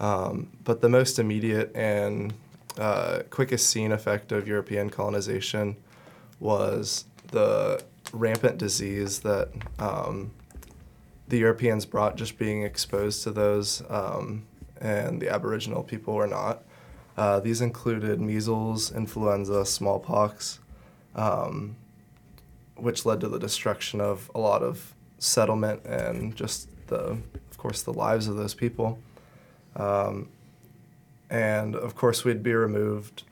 Um, 0.01 0.49
but 0.65 0.81
the 0.81 0.89
most 0.89 1.17
immediate 1.17 1.73
and 1.73 2.33
uh, 2.77 3.19
quickest 3.29 3.69
seen 3.69 3.93
effect 3.93 4.33
of 4.33 4.49
European 4.49 4.89
colonization 4.89 5.77
was 6.41 7.05
the 7.27 7.81
rampant 8.11 8.57
disease 8.57 9.19
that 9.19 9.47
um, 9.79 10.31
the 11.29 11.37
Europeans 11.37 11.85
brought, 11.85 12.17
just 12.17 12.37
being 12.37 12.63
exposed 12.63 13.23
to 13.23 13.31
those, 13.31 13.81
um, 13.89 14.43
and 14.81 15.21
the 15.21 15.29
Aboriginal 15.29 15.83
people 15.83 16.15
were 16.15 16.27
not. 16.27 16.63
Uh, 17.19 17.37
these 17.37 17.59
included 17.59 18.21
measles, 18.21 18.93
influenza, 18.93 19.65
smallpox, 19.65 20.59
um, 21.15 21.75
which 22.77 23.05
led 23.05 23.19
to 23.19 23.27
the 23.27 23.37
destruction 23.37 23.99
of 23.99 24.31
a 24.33 24.39
lot 24.39 24.63
of 24.63 24.95
settlement 25.17 25.83
and 25.83 26.33
just 26.33 26.69
the, 26.87 27.17
of 27.51 27.57
course, 27.57 27.81
the 27.81 27.91
lives 27.91 28.29
of 28.29 28.37
those 28.37 28.53
people. 28.53 28.99
Um, 29.75 30.29
and 31.29 31.75
of 31.75 31.93
course, 31.93 32.23
we'd 32.23 32.41
be 32.41 32.53
removed 32.53 33.23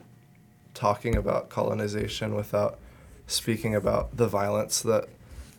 talking 0.74 1.16
about 1.16 1.48
colonization 1.48 2.36
without 2.36 2.78
speaking 3.26 3.74
about 3.74 4.18
the 4.18 4.28
violence 4.28 4.82
that 4.82 5.08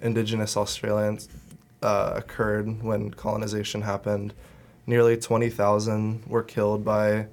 Indigenous 0.02 0.54
Australians 0.54 1.30
uh, 1.80 2.12
occurred 2.16 2.82
when 2.82 3.10
colonization 3.10 3.80
happened. 3.80 4.34
Nearly 4.86 5.16
20,000 5.16 6.26
were 6.26 6.42
killed 6.42 6.84
by 6.84 7.28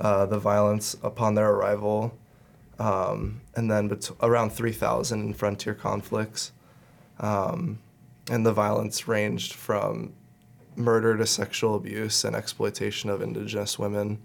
uh, 0.00 0.26
the 0.26 0.38
violence 0.38 0.96
upon 1.02 1.34
their 1.34 1.50
arrival, 1.50 2.16
um, 2.78 3.40
and 3.54 3.70
then 3.70 3.88
bet- 3.88 4.10
around 4.22 4.50
3,000 4.50 5.20
in 5.20 5.34
frontier 5.34 5.74
conflicts. 5.74 6.52
Um, 7.18 7.78
and 8.30 8.46
the 8.46 8.52
violence 8.52 9.06
ranged 9.06 9.52
from 9.52 10.12
murder 10.76 11.16
to 11.16 11.26
sexual 11.26 11.74
abuse 11.74 12.24
and 12.24 12.34
exploitation 12.34 13.10
of 13.10 13.20
Indigenous 13.20 13.78
women 13.78 14.18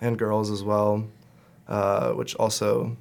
and 0.00 0.18
girls 0.18 0.50
as 0.50 0.62
well, 0.62 1.06
uh, 1.68 2.12
which 2.12 2.34
also 2.36 2.96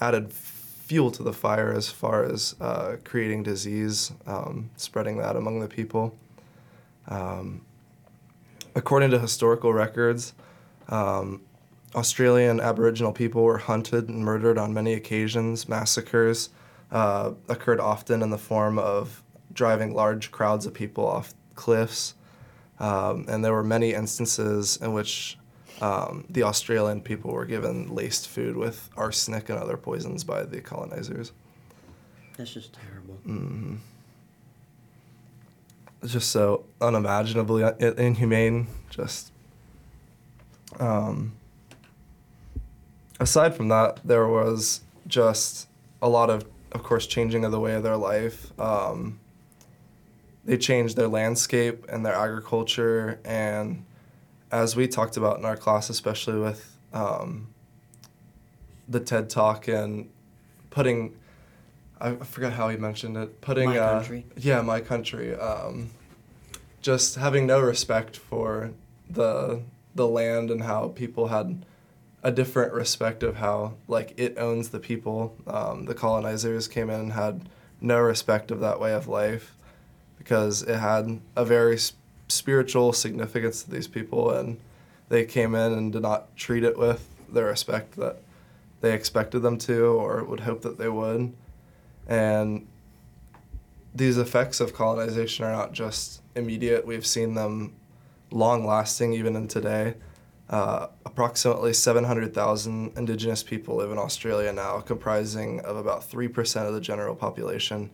added 0.00 0.32
fuel 0.32 1.10
to 1.10 1.22
the 1.22 1.32
fire 1.32 1.72
as 1.72 1.90
far 1.90 2.24
as 2.24 2.54
uh, 2.60 2.96
creating 3.04 3.42
disease, 3.42 4.12
um, 4.26 4.70
spreading 4.76 5.18
that 5.18 5.36
among 5.36 5.60
the 5.60 5.68
people. 5.68 6.16
Um, 7.08 7.62
according 8.74 9.10
to 9.10 9.18
historical 9.18 9.72
records, 9.72 10.32
um, 10.88 11.40
Australian 11.94 12.60
Aboriginal 12.60 13.12
people 13.12 13.42
were 13.44 13.58
hunted 13.58 14.08
and 14.08 14.24
murdered 14.24 14.58
on 14.58 14.74
many 14.74 14.94
occasions. 14.94 15.68
Massacres 15.68 16.50
uh, 16.90 17.32
occurred 17.48 17.80
often 17.80 18.22
in 18.22 18.30
the 18.30 18.38
form 18.38 18.78
of 18.78 19.22
driving 19.52 19.94
large 19.94 20.30
crowds 20.30 20.66
of 20.66 20.74
people 20.74 21.06
off 21.06 21.34
cliffs. 21.54 22.14
Um, 22.80 23.26
and 23.28 23.44
there 23.44 23.52
were 23.52 23.62
many 23.62 23.94
instances 23.94 24.76
in 24.78 24.92
which 24.92 25.38
um, 25.80 26.24
the 26.28 26.42
Australian 26.42 27.00
people 27.00 27.32
were 27.32 27.46
given 27.46 27.94
laced 27.94 28.28
food 28.28 28.56
with 28.56 28.90
arsenic 28.96 29.48
and 29.48 29.58
other 29.58 29.76
poisons 29.76 30.24
by 30.24 30.42
the 30.42 30.60
colonizers. 30.60 31.32
That's 32.36 32.52
just 32.52 32.72
terrible. 32.72 33.14
hmm 33.24 33.76
It's 36.02 36.12
just 36.12 36.30
so 36.30 36.64
unimaginably 36.80 37.62
inhumane. 37.78 38.66
Just 38.90 39.30
um, 40.80 41.32
aside 43.20 43.54
from 43.54 43.68
that, 43.68 44.00
there 44.04 44.26
was 44.28 44.80
just 45.06 45.68
a 46.02 46.08
lot 46.08 46.30
of, 46.30 46.44
of 46.72 46.82
course, 46.82 47.06
changing 47.06 47.44
of 47.44 47.52
the 47.52 47.60
way 47.60 47.74
of 47.74 47.82
their 47.82 47.96
life. 47.96 48.58
Um, 48.58 49.20
they 50.44 50.58
changed 50.58 50.96
their 50.96 51.08
landscape 51.08 51.86
and 51.88 52.04
their 52.04 52.14
agriculture, 52.14 53.18
and 53.24 53.84
as 54.52 54.76
we 54.76 54.86
talked 54.86 55.16
about 55.16 55.38
in 55.38 55.44
our 55.44 55.56
class, 55.56 55.88
especially 55.90 56.38
with 56.38 56.76
um, 56.92 57.48
the 58.88 59.00
TED 59.00 59.30
Talk 59.30 59.68
and 59.68 60.10
putting, 60.70 61.16
I 62.00 62.14
forgot 62.16 62.52
how 62.52 62.68
he 62.68 62.76
mentioned 62.76 63.16
it, 63.16 63.40
putting 63.40 63.70
My 63.70 63.78
uh, 63.78 63.98
Country? 64.00 64.26
yeah, 64.36 64.60
my 64.60 64.80
country. 64.80 65.34
Um, 65.34 65.90
just 66.82 67.14
having 67.14 67.46
no 67.46 67.60
respect 67.60 68.16
for 68.16 68.72
the 69.08 69.62
the 69.94 70.08
land 70.08 70.50
and 70.50 70.62
how 70.62 70.88
people 70.88 71.28
had 71.28 71.64
a 72.22 72.32
different 72.32 72.72
respect 72.72 73.22
of 73.22 73.36
how 73.36 73.74
like 73.86 74.14
it 74.16 74.36
owns 74.38 74.70
the 74.70 74.80
people. 74.80 75.36
Um, 75.46 75.84
the 75.84 75.94
colonizers 75.94 76.68
came 76.68 76.90
in 76.90 77.00
and 77.00 77.12
had 77.12 77.48
no 77.80 77.98
respect 78.00 78.50
of 78.50 78.60
that 78.60 78.80
way 78.80 78.94
of 78.94 79.08
life 79.08 79.54
because 80.16 80.62
it 80.62 80.78
had 80.78 81.20
a 81.36 81.44
very 81.44 81.74
s- 81.74 81.92
spiritual 82.28 82.92
significance 82.92 83.62
to 83.62 83.70
these 83.70 83.86
people 83.86 84.30
and 84.30 84.58
they 85.10 85.24
came 85.24 85.54
in 85.54 85.72
and 85.72 85.92
did 85.92 86.02
not 86.02 86.34
treat 86.34 86.64
it 86.64 86.78
with 86.78 87.06
the 87.28 87.44
respect 87.44 87.96
that 87.96 88.16
they 88.80 88.94
expected 88.94 89.40
them 89.40 89.58
to 89.58 89.84
or 89.84 90.24
would 90.24 90.40
hope 90.40 90.62
that 90.62 90.78
they 90.78 90.88
would 90.88 91.32
and 92.06 92.66
these 93.94 94.18
effects 94.18 94.60
of 94.60 94.74
colonization 94.74 95.44
are 95.44 95.52
not 95.52 95.72
just 95.72 96.20
immediate. 96.34 96.86
We've 96.86 97.06
seen 97.06 97.34
them 97.34 97.74
long 98.30 98.66
lasting 98.66 99.12
even 99.12 99.36
in 99.36 99.48
today. 99.48 99.94
Uh, 100.50 100.88
approximately 101.06 101.72
700,000 101.72 102.98
Indigenous 102.98 103.42
people 103.42 103.76
live 103.76 103.90
in 103.90 103.98
Australia 103.98 104.52
now, 104.52 104.80
comprising 104.80 105.60
of 105.60 105.76
about 105.76 106.08
3% 106.08 106.66
of 106.68 106.74
the 106.74 106.80
general 106.80 107.14
population. 107.14 107.90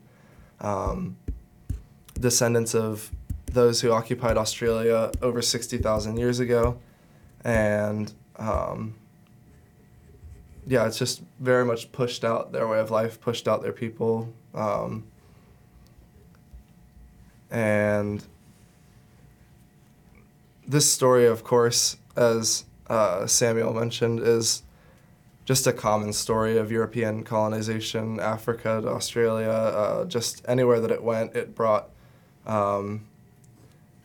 Um, 0.60 1.16
descendants 2.18 2.74
of 2.74 3.10
those 3.46 3.80
who 3.80 3.92
occupied 3.92 4.36
Australia 4.36 5.10
over 5.22 5.40
60,000 5.40 6.16
years 6.16 6.40
ago. 6.40 6.78
And 7.44 8.12
um, 8.36 8.94
yeah, 10.66 10.86
it's 10.86 10.98
just 10.98 11.22
very 11.38 11.64
much 11.64 11.90
pushed 11.92 12.24
out 12.24 12.52
their 12.52 12.68
way 12.68 12.80
of 12.80 12.90
life, 12.90 13.20
pushed 13.20 13.48
out 13.48 13.62
their 13.62 13.72
people. 13.72 14.32
Um, 14.54 15.04
and 17.50 18.24
this 20.70 20.90
story, 20.90 21.26
of 21.26 21.42
course, 21.42 21.96
as 22.16 22.64
uh, 22.86 23.26
Samuel 23.26 23.74
mentioned, 23.74 24.20
is 24.20 24.62
just 25.44 25.66
a 25.66 25.72
common 25.72 26.12
story 26.12 26.56
of 26.56 26.70
European 26.70 27.24
colonization, 27.24 28.20
Africa 28.20 28.80
to 28.80 28.88
Australia, 28.88 29.48
uh, 29.50 30.04
just 30.04 30.44
anywhere 30.46 30.78
that 30.78 30.92
it 30.92 31.02
went, 31.02 31.34
it 31.34 31.56
brought 31.56 31.90
um, 32.46 33.04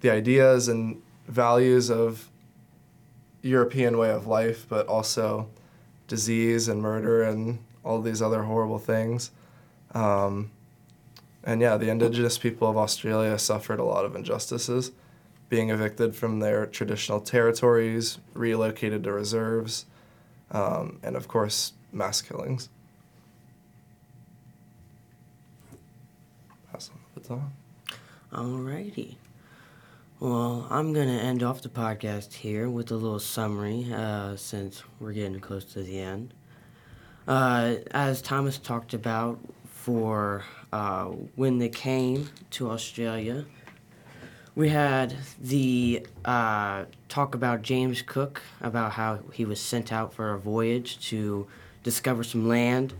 the 0.02 0.10
ideas 0.10 0.68
and 0.68 1.00
values 1.28 1.92
of 1.92 2.32
European 3.44 4.00
way 4.00 4.10
of 4.10 4.26
life, 4.26 4.66
but 4.68 4.88
also 4.88 5.48
disease 6.08 6.68
and 6.68 6.82
murder 6.82 7.22
and 7.22 7.60
all 7.84 8.02
these 8.02 8.24
other 8.24 8.44
horrible 8.44 8.80
things. 8.80 9.30
Um, 9.94 10.50
and 11.44 11.62
yeah, 11.62 11.78
the 11.78 11.90
indigenous 11.90 12.40
people 12.40 12.68
of 12.68 12.76
Australia 12.76 13.38
suffered 13.38 13.80
a 13.80 13.84
lot 13.84 14.04
of 14.04 14.16
injustices, 14.16 14.92
being 15.50 15.70
evicted 15.70 16.16
from 16.16 16.40
their 16.40 16.66
traditional 16.66 17.20
territories, 17.20 18.20
relocated 18.34 19.04
to 19.04 19.12
reserves, 19.12 19.86
um, 20.52 21.00
and 21.04 21.16
of 21.16 21.28
course, 21.28 21.74
mass 21.92 22.22
killings. 22.22 22.70
Pass 26.72 26.90
on 26.90 27.00
the 27.14 27.20
baton. 27.20 27.52
Alrighty. 28.32 29.16
Well, 30.20 30.66
I'm 30.70 30.94
going 30.94 31.08
to 31.08 31.24
end 31.24 31.44
off 31.44 31.62
the 31.62 31.70
podcast 31.70 32.34
here 32.34 32.70
with 32.70 32.92
a 32.92 32.96
little 32.96 33.20
summary 33.20 33.92
uh, 33.94 34.36
since 34.38 34.82
we're 35.00 35.12
getting 35.12 35.40
close 35.40 35.66
to 35.74 35.84
the 35.84 36.00
end. 36.00 36.34
Uh, 37.28 37.76
as 37.92 38.22
Thomas 38.22 38.58
talked 38.58 38.94
about, 38.94 39.40
for 39.66 40.44
uh, 40.74 41.06
when 41.36 41.60
they 41.60 41.70
came 41.70 42.30
to 42.52 42.72
Australia, 42.72 43.46
we 44.56 44.70
had 44.70 45.14
the 45.42 46.08
uh, 46.24 46.86
talk 47.10 47.36
about 47.36 47.62
James 47.62 48.02
Cook, 48.02 48.42
about 48.62 48.94
how 48.94 49.20
he 49.34 49.44
was 49.44 49.60
sent 49.60 49.92
out 49.92 50.14
for 50.14 50.34
a 50.34 50.40
voyage 50.40 50.98
to 51.10 51.46
discover 51.84 52.24
some 52.24 52.48
land, 52.48 52.94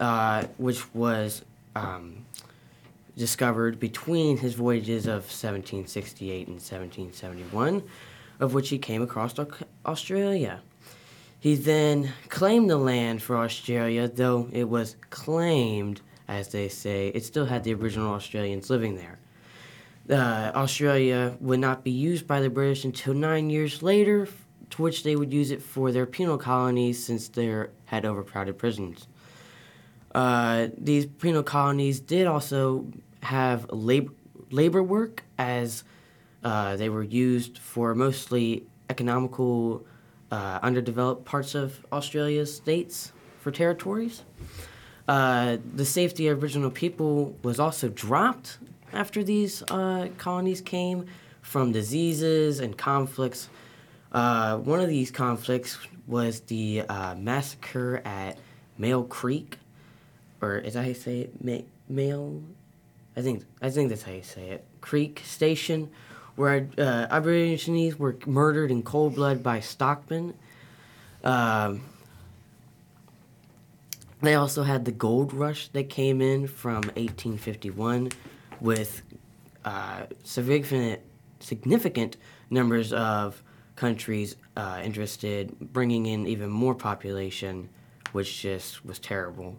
uh, 0.00 0.44
which 0.56 0.92
was 0.94 1.44
um, 1.76 2.24
discovered 3.16 3.78
between 3.78 4.38
his 4.38 4.54
voyages 4.54 5.06
of 5.06 5.24
1768 5.24 6.46
and 6.46 6.56
1771, 6.56 7.82
of 8.40 8.54
which 8.54 8.70
he 8.70 8.78
came 8.78 9.02
across 9.02 9.34
Australia. 9.84 10.62
He 11.38 11.54
then 11.54 12.12
claimed 12.30 12.70
the 12.70 12.78
land 12.78 13.22
for 13.22 13.36
Australia, 13.36 14.08
though 14.08 14.48
it 14.52 14.68
was 14.68 14.96
claimed, 15.10 16.00
as 16.26 16.48
they 16.48 16.68
say, 16.68 17.08
it 17.08 17.24
still 17.24 17.46
had 17.46 17.62
the 17.62 17.74
original 17.74 18.14
Australians 18.14 18.70
living 18.70 18.96
there. 18.96 19.18
Uh, 20.10 20.52
Australia 20.54 21.36
would 21.40 21.60
not 21.60 21.84
be 21.84 21.90
used 21.90 22.26
by 22.26 22.40
the 22.40 22.48
British 22.48 22.84
until 22.84 23.12
nine 23.12 23.50
years 23.50 23.82
later, 23.82 24.26
to 24.70 24.82
which 24.82 25.02
they 25.02 25.16
would 25.16 25.32
use 25.32 25.50
it 25.50 25.62
for 25.62 25.92
their 25.92 26.06
penal 26.06 26.38
colonies 26.38 27.02
since 27.04 27.28
they 27.28 27.66
had 27.86 28.04
overcrowded 28.04 28.56
prisons. 28.56 29.06
Uh, 30.14 30.68
these 30.76 31.04
penal 31.06 31.42
colonies 31.42 32.00
did 32.00 32.26
also 32.26 32.86
have 33.22 33.70
labor, 33.70 34.12
labor 34.50 34.82
work 34.82 35.24
as 35.36 35.84
uh, 36.42 36.76
they 36.76 36.88
were 36.88 37.02
used 37.02 37.58
for 37.58 37.94
mostly 37.94 38.64
economical 38.88 39.84
uh, 40.30 40.58
underdeveloped 40.62 41.24
parts 41.24 41.54
of 41.54 41.84
Australia's 41.92 42.54
states 42.54 43.12
for 43.40 43.50
territories. 43.50 44.22
Uh, 45.06 45.56
the 45.74 45.84
safety 45.84 46.28
of 46.28 46.42
original 46.42 46.70
people 46.70 47.36
was 47.42 47.58
also 47.58 47.88
dropped 47.88 48.58
after 48.92 49.22
these 49.22 49.62
uh, 49.70 50.08
colonies 50.18 50.60
came 50.60 51.06
from 51.42 51.72
diseases 51.72 52.60
and 52.60 52.76
conflicts. 52.76 53.48
Uh, 54.12 54.58
one 54.58 54.80
of 54.80 54.88
these 54.88 55.10
conflicts 55.10 55.78
was 56.06 56.40
the 56.40 56.82
uh, 56.88 57.14
massacre 57.14 58.00
at 58.04 58.38
Myall 58.78 59.08
Creek, 59.08 59.58
or 60.40 60.62
how 60.74 60.80
you 60.80 60.94
say 60.94 61.20
it? 61.20 61.44
Ma- 61.44 61.62
Myall 61.92 62.42
I 63.18 63.20
think 63.20 63.44
I 63.60 63.68
think 63.70 63.88
that's 63.88 64.02
how 64.02 64.12
you 64.12 64.22
say 64.22 64.50
it. 64.50 64.64
Creek 64.80 65.22
Station, 65.24 65.90
where 66.36 66.68
uh, 66.78 67.08
Aborigines 67.10 67.98
were 67.98 68.16
murdered 68.26 68.70
in 68.70 68.84
cold 68.84 69.16
blood 69.16 69.42
by 69.42 69.58
stockmen. 69.58 70.34
Um, 71.24 71.82
they 74.22 74.36
also 74.36 74.62
had 74.62 74.84
the 74.84 74.92
gold 74.92 75.32
rush 75.34 75.66
that 75.68 75.90
came 75.90 76.20
in 76.20 76.46
from 76.46 76.82
1851 76.94 78.10
with 78.60 79.02
uh, 79.64 80.02
significant, 80.24 81.00
significant 81.40 82.16
numbers 82.50 82.92
of 82.92 83.42
countries 83.76 84.36
uh, 84.56 84.80
interested, 84.82 85.56
bringing 85.60 86.06
in 86.06 86.26
even 86.26 86.50
more 86.50 86.74
population, 86.74 87.68
which 88.12 88.42
just 88.42 88.84
was 88.84 88.98
terrible. 88.98 89.56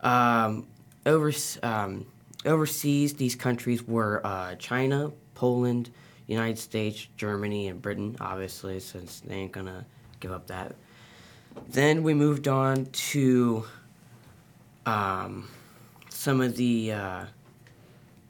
Um, 0.00 0.66
over, 1.06 1.32
um, 1.62 2.06
overseas, 2.44 3.14
these 3.14 3.34
countries 3.34 3.86
were 3.86 4.20
uh, 4.24 4.54
China, 4.56 5.12
Poland, 5.34 5.90
United 6.26 6.58
States, 6.58 7.08
Germany, 7.16 7.68
and 7.68 7.82
Britain, 7.82 8.16
obviously, 8.20 8.78
since 8.80 9.20
they 9.20 9.34
ain't 9.34 9.52
gonna 9.52 9.84
give 10.20 10.32
up 10.32 10.46
that. 10.46 10.76
Then 11.68 12.02
we 12.02 12.14
moved 12.14 12.48
on 12.48 12.86
to 12.86 13.64
um, 14.86 15.48
some 16.08 16.40
of 16.40 16.56
the 16.56 16.92
uh, 16.92 17.24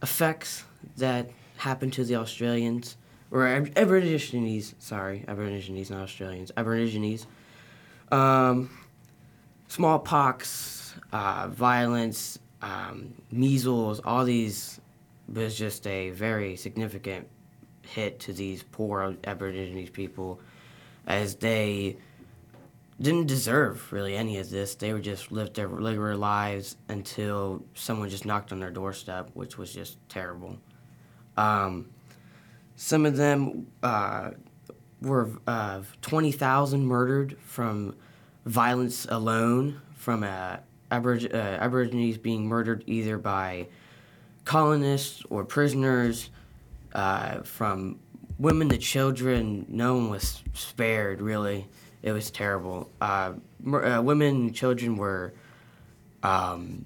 effects 0.02 0.64
that 0.96 1.30
happened 1.56 1.92
to 1.94 2.04
the 2.04 2.16
Australians, 2.16 2.96
or 3.30 3.46
Aborigines, 3.46 4.74
sorry, 4.78 5.24
Aborigines, 5.28 5.90
not 5.90 6.02
Australians, 6.02 6.50
Aborigines. 6.56 7.26
Um, 8.10 8.70
smallpox, 9.68 10.94
uh, 11.12 11.48
violence, 11.48 12.38
um, 12.60 13.14
measles, 13.30 14.00
all 14.04 14.24
these 14.24 14.80
was 15.32 15.56
just 15.56 15.86
a 15.86 16.10
very 16.10 16.56
significant 16.56 17.26
hit 17.82 18.20
to 18.20 18.32
these 18.32 18.62
poor 18.62 19.16
Aborigines 19.24 19.90
people 19.90 20.40
as 21.06 21.36
they 21.36 21.96
didn't 23.00 23.26
deserve 23.26 23.92
really 23.92 24.14
any 24.16 24.38
of 24.38 24.50
this. 24.50 24.74
They 24.74 24.92
would 24.92 25.02
just 25.02 25.32
live 25.32 25.52
their 25.54 25.68
regular 25.68 26.16
lives 26.16 26.76
until 26.88 27.64
someone 27.74 28.08
just 28.08 28.24
knocked 28.24 28.52
on 28.52 28.60
their 28.60 28.70
doorstep, 28.70 29.30
which 29.34 29.58
was 29.58 29.72
just 29.72 29.96
terrible. 30.08 30.58
Um, 31.36 31.90
some 32.76 33.06
of 33.06 33.16
them 33.16 33.66
uh, 33.82 34.30
were 35.00 35.30
uh, 35.46 35.80
20,000 36.02 36.84
murdered 36.84 37.38
from 37.44 37.96
violence 38.44 39.06
alone 39.08 39.80
from 39.94 40.22
a 40.22 40.60
Aborig- 40.90 41.32
uh, 41.32 41.36
Aborigines 41.36 42.18
being 42.18 42.46
murdered 42.46 42.84
either 42.86 43.16
by 43.18 43.68
colonists 44.44 45.22
or 45.30 45.44
prisoners, 45.44 46.30
uh, 46.94 47.40
from 47.42 47.98
women 48.38 48.68
to 48.68 48.78
children. 48.78 49.64
No 49.68 49.94
one 49.94 50.10
was 50.10 50.42
spared, 50.52 51.22
really. 51.22 51.66
It 52.02 52.12
was 52.12 52.30
terrible. 52.30 52.90
Uh, 53.00 53.34
uh 53.66 54.02
women 54.02 54.28
and 54.36 54.54
children 54.54 54.96
were 54.96 55.34
um, 56.22 56.84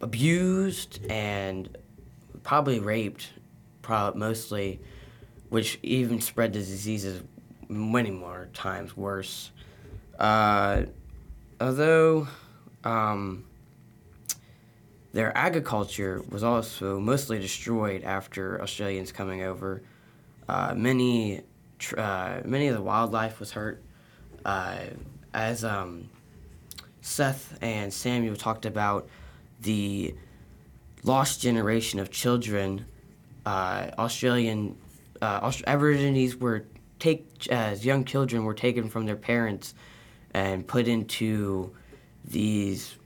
abused 0.00 1.00
and 1.10 1.76
probably 2.42 2.80
raped, 2.80 3.30
probably 3.82 4.18
mostly, 4.18 4.80
which 5.48 5.78
even 5.82 6.20
spread 6.20 6.52
the 6.52 6.60
diseases 6.60 7.22
many 7.68 8.10
more 8.10 8.48
times 8.52 8.96
worse. 8.96 9.50
Uh, 10.18 10.84
although 11.60 12.28
um, 12.84 13.44
their 15.12 15.36
agriculture 15.36 16.22
was 16.28 16.42
also 16.42 16.98
mostly 17.00 17.38
destroyed 17.38 18.02
after 18.04 18.60
Australians 18.62 19.12
coming 19.12 19.42
over. 19.42 19.82
Uh, 20.48 20.74
many, 20.76 21.42
uh, 21.96 22.40
many 22.44 22.68
of 22.68 22.74
the 22.74 22.82
wildlife 22.82 23.40
was 23.40 23.52
hurt. 23.52 23.82
Uh, 24.44 24.78
as 25.32 25.64
um, 25.64 26.08
Seth 27.00 27.58
and 27.60 27.92
Samuel 27.92 28.36
talked 28.36 28.66
about 28.66 29.08
the 29.60 30.14
lost 31.02 31.40
generation 31.40 32.00
of 32.00 32.10
children, 32.10 32.86
uh, 33.46 33.90
Australian 33.98 34.76
uh, 35.20 35.40
Aust- 35.42 35.64
Aborigines 35.66 36.36
were 36.36 36.64
take 36.98 37.48
as 37.48 37.84
young 37.84 38.04
children 38.04 38.44
were 38.44 38.54
taken 38.54 38.88
from 38.88 39.06
their 39.06 39.16
parents 39.16 39.74
and 40.34 40.66
put 40.66 40.86
into 40.86 41.74
these 42.24 42.96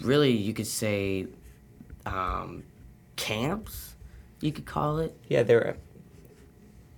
really 0.00 0.32
you 0.32 0.52
could 0.52 0.66
say 0.66 1.26
um, 2.04 2.64
camps 3.16 3.94
you 4.40 4.50
could 4.50 4.66
call 4.66 4.98
it 4.98 5.16
yeah 5.28 5.42
there 5.42 5.76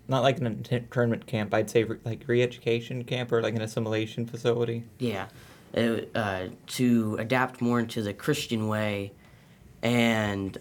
not 0.08 0.22
like 0.22 0.38
an 0.38 0.46
internment 0.70 1.26
camp. 1.26 1.54
I'd 1.54 1.70
say 1.70 1.84
re- 1.84 1.98
like 2.04 2.24
re-education 2.26 3.04
camp 3.04 3.32
or 3.32 3.42
like 3.42 3.54
an 3.54 3.62
assimilation 3.62 4.26
facility. 4.26 4.84
Yeah, 4.98 5.26
it, 5.72 6.10
uh, 6.14 6.48
to 6.68 7.16
adapt 7.18 7.60
more 7.60 7.80
into 7.80 8.02
the 8.02 8.12
Christian 8.12 8.68
way 8.68 9.12
and 9.82 10.56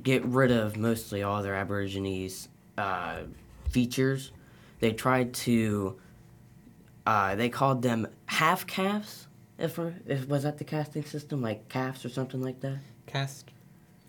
get 0.00 0.24
rid 0.24 0.50
of 0.50 0.76
mostly 0.76 1.22
all 1.22 1.42
their 1.42 1.54
Aborigines 1.54 2.48
uh, 2.78 3.22
features. 3.70 4.32
They 4.80 4.92
tried 4.92 5.34
to. 5.34 5.98
Uh, 7.04 7.34
they 7.34 7.48
called 7.48 7.82
them 7.82 8.06
half 8.26 8.66
calves. 8.66 9.26
If, 9.58 9.78
if 10.06 10.28
was 10.28 10.44
that 10.44 10.58
the 10.58 10.64
casting 10.64 11.04
system, 11.04 11.42
like 11.42 11.68
calves 11.68 12.04
or 12.04 12.08
something 12.08 12.42
like 12.42 12.60
that. 12.60 12.78
Caste, 13.06 13.50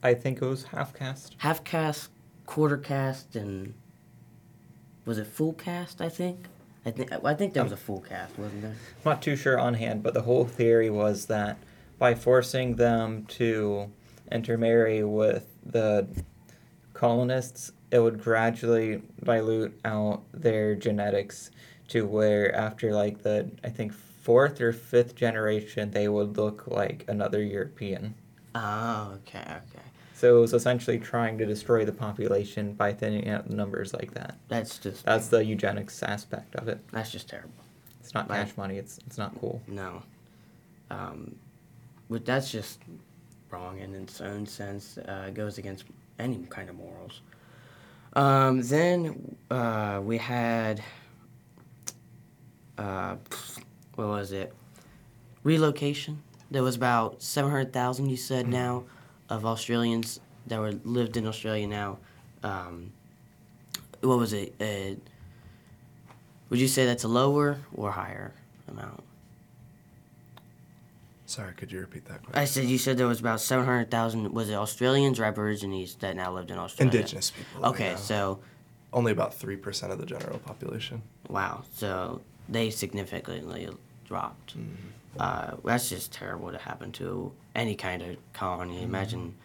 I 0.02 0.14
think 0.14 0.42
it 0.42 0.46
was 0.46 0.64
half 0.64 0.94
caste. 0.94 1.36
Half 1.40 1.64
caste, 1.64 2.10
quarter 2.46 2.78
caste, 2.78 3.36
and 3.36 3.74
was 5.06 5.18
it 5.18 5.28
full 5.28 5.54
caste? 5.54 6.02
I 6.02 6.10
think. 6.10 6.48
I 6.86 6.92
think 6.92 7.12
I 7.13 7.34
think 7.34 7.54
there 7.54 7.63
was 7.63 7.72
a 7.72 7.78
full 7.78 8.02
cast, 8.02 8.38
wasn't 8.38 8.62
there? 8.62 8.72
I'm 8.72 9.12
not 9.12 9.22
too 9.22 9.38
sure 9.38 9.58
on 9.58 9.76
hand, 9.76 10.04
but 10.04 10.13
the 10.13 10.24
whole 10.24 10.46
theory 10.46 10.89
was 10.89 11.28
that 11.28 11.58
by 11.98 12.13
forcing 12.13 12.76
them 12.76 13.26
to 13.28 13.89
intermarry 14.30 15.04
with 15.04 15.48
the 15.66 16.08
colonists, 16.94 17.72
it 17.92 18.00
would 18.00 18.22
gradually 18.22 19.02
dilute 19.24 19.80
out 19.86 20.24
their 20.34 20.76
genetics 20.76 21.52
to 21.88 22.06
where 22.06 22.54
after 22.54 22.94
like 22.94 23.24
the 23.24 23.50
I 23.63 23.70
think 23.70 23.94
fourth 23.94 24.60
or 24.60 24.74
fifth 24.74 25.16
generation 25.16 25.92
they 25.92 26.08
would 26.08 26.38
look 26.38 26.68
like 26.68 27.06
another 27.08 27.42
European. 27.42 28.16
Oh, 28.56 29.13
okay, 29.16 29.39
okay. 29.39 29.86
So 30.24 30.38
it 30.38 30.40
was 30.40 30.54
essentially 30.54 31.00
trying 31.00 31.38
to 31.40 31.46
destroy 31.46 31.84
the 31.84 31.92
population 31.92 32.76
by 32.76 32.94
thinning 32.94 33.28
out 33.28 33.46
the 33.50 33.56
numbers 33.58 33.94
like 33.94 34.14
that. 34.14 34.38
That's 34.48 34.78
just 34.78 35.04
That's 35.04 35.28
the 35.28 35.44
eugenics 35.44 36.02
aspect 36.02 36.56
of 36.56 36.70
it. 36.70 36.80
that's 36.94 37.12
just 37.12 37.28
terrible. 37.28 37.52
It's 38.00 38.14
not 38.14 38.30
Right. 38.30 38.46
cash 38.48 38.56
money. 38.56 38.78
It's 38.78 39.00
it's 39.06 39.18
not 39.18 39.38
cool. 39.42 39.62
No. 39.68 40.02
Um, 40.90 41.36
but 42.10 42.24
that's 42.24 42.50
just 42.50 42.80
wrong 43.50 43.80
in 43.80 43.94
its 43.96 44.22
own 44.22 44.46
sense. 44.46 44.98
Uh, 44.98 45.26
it 45.28 45.34
goes 45.34 45.58
against 45.58 45.84
any 46.18 46.38
kind 46.50 46.70
of 46.70 46.78
morals. 46.78 47.20
Um, 48.14 48.62
then 48.62 49.36
uh, 49.52 50.00
we 50.02 50.20
had, 50.20 50.82
uh, 52.78 53.18
what 53.96 54.08
was 54.08 54.32
it? 54.32 54.54
Relocation. 55.44 56.24
There 56.50 56.64
was 56.64 56.78
about 56.78 57.22
700,000, 57.22 58.08
you 58.10 58.16
said 58.16 58.48
now, 58.48 58.86
of 59.30 59.46
Australians 59.46 60.20
that 60.48 60.60
were 60.60 60.74
lived 60.84 61.18
in 61.18 61.26
Australia 61.28 61.68
now. 61.68 61.98
Um, 62.44 62.92
what 64.02 64.18
was 64.18 64.34
it? 64.34 64.54
Uh, 64.60 65.00
would 66.50 66.60
you 66.60 66.68
say 66.68 66.86
that's 66.86 67.04
a 67.04 67.08
lower 67.08 67.58
or 67.74 67.92
higher 67.92 68.34
amount? 68.68 69.04
Sorry, 71.26 71.54
could 71.54 71.72
you 71.72 71.80
repeat 71.80 72.06
that 72.06 72.22
Question? 72.22 72.40
I 72.40 72.46
said 72.46 72.66
you 72.66 72.78
said 72.78 72.98
there 72.98 73.08
was 73.08 73.20
about 73.20 73.42
seven 73.42 73.66
hundred 73.66 73.90
thousand. 73.90 74.32
Was 74.34 74.50
it 74.50 74.54
Australians 74.54 75.20
or 75.20 75.24
Aborigines 75.24 75.96
that 75.96 76.16
now 76.16 76.32
lived 76.32 76.52
in 76.52 76.60
Australia? 76.60 76.92
Indigenous 76.92 77.32
people. 77.32 77.66
Okay, 77.70 77.92
now. 77.92 77.96
so 77.96 78.40
only 78.92 79.12
about 79.12 79.34
three 79.34 79.56
percent 79.56 79.92
of 79.92 79.98
the 79.98 80.06
general 80.06 80.38
population. 80.40 81.02
wow, 81.30 81.64
so 81.74 82.22
they 82.50 82.70
significantly 82.70 83.68
dropped. 84.06 84.56
Uh, 85.19 85.52
that's 85.63 85.89
just 85.89 86.12
terrible 86.12 86.52
to 86.52 86.58
happen 86.58 86.91
to 86.93 87.32
any 87.56 87.76
kind 87.76 88.02
of 88.02 88.17
colony. 88.34 88.82
Imagine, 88.82 89.36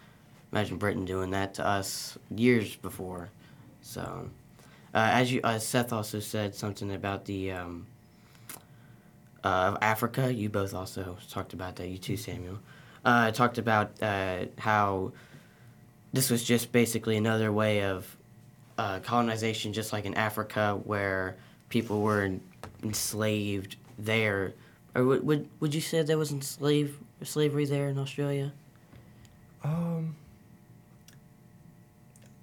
imagine 0.53 0.79
Britain 0.79 1.05
doing 1.05 1.31
that 1.31 1.55
to 1.55 1.67
us 1.67 2.19
years 2.35 2.77
before. 2.77 3.29
So, 3.83 4.31
uh, 4.95 5.11
as 5.13 5.33
you, 5.33 5.41
uh, 5.45 5.59
Seth 5.59 5.93
also 5.93 6.21
said 6.21 6.55
something 6.55 6.93
about 6.93 7.27
the 7.27 7.53
um, 7.53 7.87
uh, 9.45 9.77
Africa. 9.81 10.33
You 10.33 10.49
both 10.49 10.75
also 10.75 11.17
talked 11.31 11.53
about 11.53 11.77
that. 11.77 11.89
You 11.89 11.99
too, 11.99 12.17
Samuel. 12.17 12.59
Uh, 13.05 13.31
talked 13.31 13.59
about 13.59 14.03
uh, 14.03 14.47
how 14.59 15.13
this 16.13 16.31
was 16.31 16.43
just 16.45 16.73
basically 16.73 17.17
another 17.17 17.53
way 17.53 17.85
of 17.85 18.17
uh, 18.77 19.01
colonization, 19.01 19.73
just 19.73 19.93
like 19.93 20.05
in 20.05 20.15
Africa, 20.15 20.79
where 20.85 21.37
people 21.69 22.01
were 22.01 22.39
enslaved 22.83 23.77
there. 23.99 24.55
Or 24.95 25.05
would, 25.05 25.25
would 25.25 25.49
would 25.61 25.75
you 25.75 25.81
say 25.81 26.03
there 26.03 26.19
was 26.19 26.33
enslave 26.33 26.99
slavery 27.23 27.65
there 27.67 27.89
in 27.89 27.99
Australia? 27.99 28.53
Um, 29.63 30.17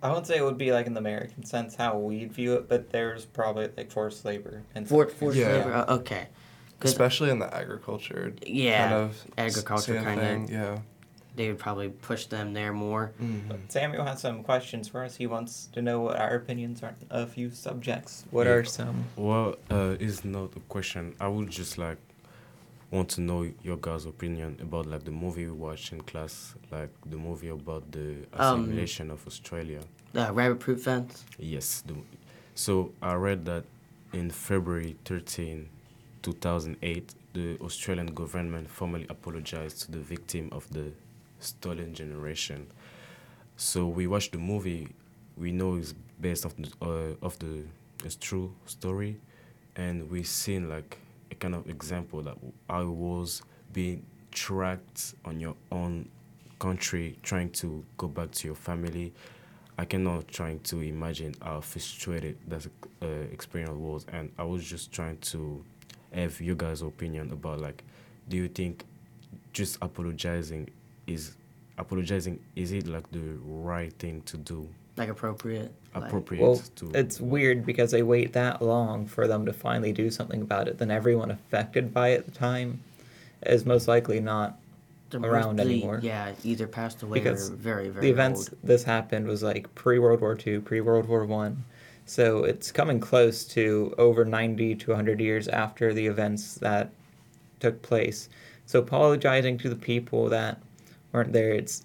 I 0.04 0.12
would 0.14 0.26
say 0.28 0.38
it 0.38 0.44
would 0.44 0.58
be 0.58 0.72
like 0.72 0.86
in 0.86 0.94
the 0.94 1.00
American 1.00 1.44
sense 1.46 1.76
how 1.76 1.98
we'd 1.98 2.32
view 2.32 2.54
it, 2.54 2.70
but 2.70 2.92
there's 2.92 3.26
probably 3.26 3.70
like 3.76 3.92
forced 3.92 4.24
labor 4.26 4.62
and 4.76 4.88
For 4.88 5.08
forced 5.08 5.38
Yeah. 5.38 5.48
labor. 5.54 5.74
Uh, 5.74 5.96
okay. 5.96 6.28
'Cause- 6.80 6.92
especially 6.92 7.30
in 7.32 7.40
the 7.40 7.54
agriculture. 7.56 8.34
Yeah, 8.46 8.90
kind 8.90 8.94
of 9.06 9.24
agriculture 9.38 9.96
s- 9.98 10.04
kinda- 10.04 10.22
thing, 10.22 10.48
Yeah. 10.50 10.80
they 11.36 11.48
would 11.48 11.58
probably 11.58 11.90
push 11.90 12.26
them 12.28 12.54
there 12.54 12.74
more. 12.74 13.14
Mm. 13.22 13.48
But 13.48 13.72
Samuel 13.72 14.04
has 14.04 14.20
some 14.22 14.44
questions 14.44 14.90
for 14.90 15.04
us. 15.04 15.16
He 15.16 15.26
wants 15.26 15.68
to 15.74 15.82
know 15.82 16.02
what 16.02 16.18
our 16.18 16.36
opinions 16.36 16.84
are 16.84 16.90
on 16.90 16.96
a 17.10 17.26
few 17.26 17.50
subjects. 17.50 18.26
What 18.30 18.46
Yeah. 18.46 18.54
are 18.54 18.64
some? 18.66 19.06
Well, 19.16 19.56
uh, 19.72 19.96
it's 20.00 20.24
not 20.26 20.56
a 20.58 20.60
question. 20.68 21.16
I 21.20 21.30
would 21.30 21.50
just 21.50 21.78
like 21.78 21.98
want 22.92 23.10
to 23.10 23.22
know 23.22 23.50
your 23.64 23.78
guys' 23.78 24.06
opinion 24.06 24.58
about 24.62 24.86
like 24.86 25.04
the 25.04 25.12
movie 25.12 25.46
we 25.46 25.52
watched 25.52 25.92
in 25.92 26.02
class, 26.02 26.56
like 26.72 26.90
the 27.06 27.18
movie 27.18 27.50
about 27.50 27.92
the 27.92 28.26
Um, 28.34 28.62
assimilation 28.64 29.12
of 29.12 29.26
Australia. 29.28 29.82
Uh, 30.16 30.32
rabbit 30.34 30.60
proof 30.60 30.84
fence. 30.84 31.26
Yes. 31.38 31.82
The, 31.86 31.96
so 32.54 32.92
I 33.02 33.16
read 33.16 33.46
that 33.46 33.66
in 34.14 34.30
February 34.32 34.96
13, 35.06 35.68
2008, 36.22 37.14
the 37.34 37.58
Australian 37.60 38.08
government 38.08 38.70
formally 38.70 39.06
apologized 39.10 39.82
to 39.84 39.92
the 39.92 40.00
victim 40.00 40.50
of 40.52 40.70
the 40.72 40.92
stolen 41.40 41.94
generation. 41.94 42.68
So 43.58 43.88
we 43.88 44.08
watched 44.08 44.32
the 44.32 44.38
movie. 44.38 44.88
We 45.38 45.52
know 45.52 45.76
it's 45.76 45.94
based 46.22 46.46
off 46.46 46.56
the, 46.56 46.72
uh, 46.82 47.26
of 47.26 47.38
the 47.40 47.64
it's 48.06 48.16
true 48.16 48.54
story, 48.66 49.18
and 49.76 50.10
we 50.10 50.24
seen 50.24 50.70
like 50.70 50.98
a 51.36 51.38
kind 51.38 51.56
of 51.56 51.70
example 51.70 52.22
that 52.22 52.38
I 52.70 52.84
was 52.84 53.42
being 53.74 54.06
tracked 54.32 55.16
on 55.26 55.40
your 55.40 55.56
own 55.72 56.10
country, 56.60 57.18
trying 57.24 57.50
to 57.52 57.84
go 57.98 58.08
back 58.08 58.32
to 58.32 58.48
your 58.48 58.56
family. 58.56 59.14
I 59.78 59.84
cannot 59.84 60.30
trying 60.30 60.62
to 60.62 60.80
imagine 60.82 61.36
how 61.42 61.60
frustrated 61.60 62.38
that 62.48 62.66
uh, 63.02 63.08
experience 63.32 63.78
was, 63.78 64.06
and 64.12 64.32
I 64.38 64.44
was 64.44 64.64
just 64.64 64.92
trying 64.94 65.18
to 65.18 65.64
have 66.14 66.40
you 66.40 66.56
guys' 66.56 66.82
opinion 66.82 67.32
about 67.32 67.60
like, 67.60 67.84
do 68.30 68.38
you 68.38 68.48
think 68.48 68.86
just 69.52 69.78
apologizing 69.82 70.70
is 71.08 71.36
apologizing 71.78 72.40
is 72.56 72.72
it 72.72 72.88
like 72.88 73.10
the 73.12 73.38
right 73.46 73.92
thing 74.00 74.22
to 74.22 74.38
do, 74.38 74.70
Like 74.98 75.10
appropriate. 75.10 75.72
like- 75.94 76.06
appropriate 76.06 76.42
Well, 76.42 76.62
to? 76.78 76.92
it's 76.94 77.20
weird 77.20 77.66
because 77.66 77.92
they 77.92 78.04
wait 78.04 78.34
that 78.34 78.62
long 78.62 79.06
for 79.06 79.28
them 79.28 79.46
to 79.46 79.54
finally 79.54 79.92
do 79.92 80.10
something 80.10 80.42
about 80.42 80.68
it. 80.68 80.78
Then 80.78 80.92
everyone 80.92 81.32
affected 81.32 81.94
by 81.94 82.10
it 82.10 82.20
at 82.20 82.26
the 82.26 82.32
time 82.32 82.80
is 83.46 83.66
most 83.66 83.88
likely 83.88 84.20
not 84.20 84.58
They're 85.10 85.20
around 85.22 85.58
mostly- 85.58 85.76
anymore. 85.76 86.00
Yeah, 86.02 86.32
either 86.44 86.68
passed 86.68 87.02
away 87.04 87.20
because 87.20 87.50
or 87.52 87.56
very, 87.56 87.90
very 87.90 88.06
the 88.08 88.12
events 88.12 88.50
old. 88.50 88.58
this 88.64 88.84
happened 88.84 89.28
was 89.28 89.44
like 89.44 89.74
pre 89.76 90.00
World 90.00 90.22
War 90.22 90.38
II, 90.46 90.60
pre 90.60 90.82
World 90.82 91.08
War 91.08 91.26
One, 91.26 91.64
so 92.06 92.44
it's 92.44 92.72
coming 92.72 93.00
close 93.00 93.44
to 93.46 93.94
over 93.98 94.24
ninety 94.26 94.76
to 94.76 94.94
hundred 94.96 95.20
years 95.20 95.48
after 95.50 95.94
the 95.94 96.08
events 96.08 96.56
that 96.56 96.90
took 97.60 97.82
place. 97.82 98.30
So 98.66 98.80
apologizing 98.80 99.58
to 99.60 99.70
the 99.70 99.76
people 99.76 100.28
that 100.30 100.62
weren't 101.14 101.34
there, 101.34 101.52
it's 101.54 101.84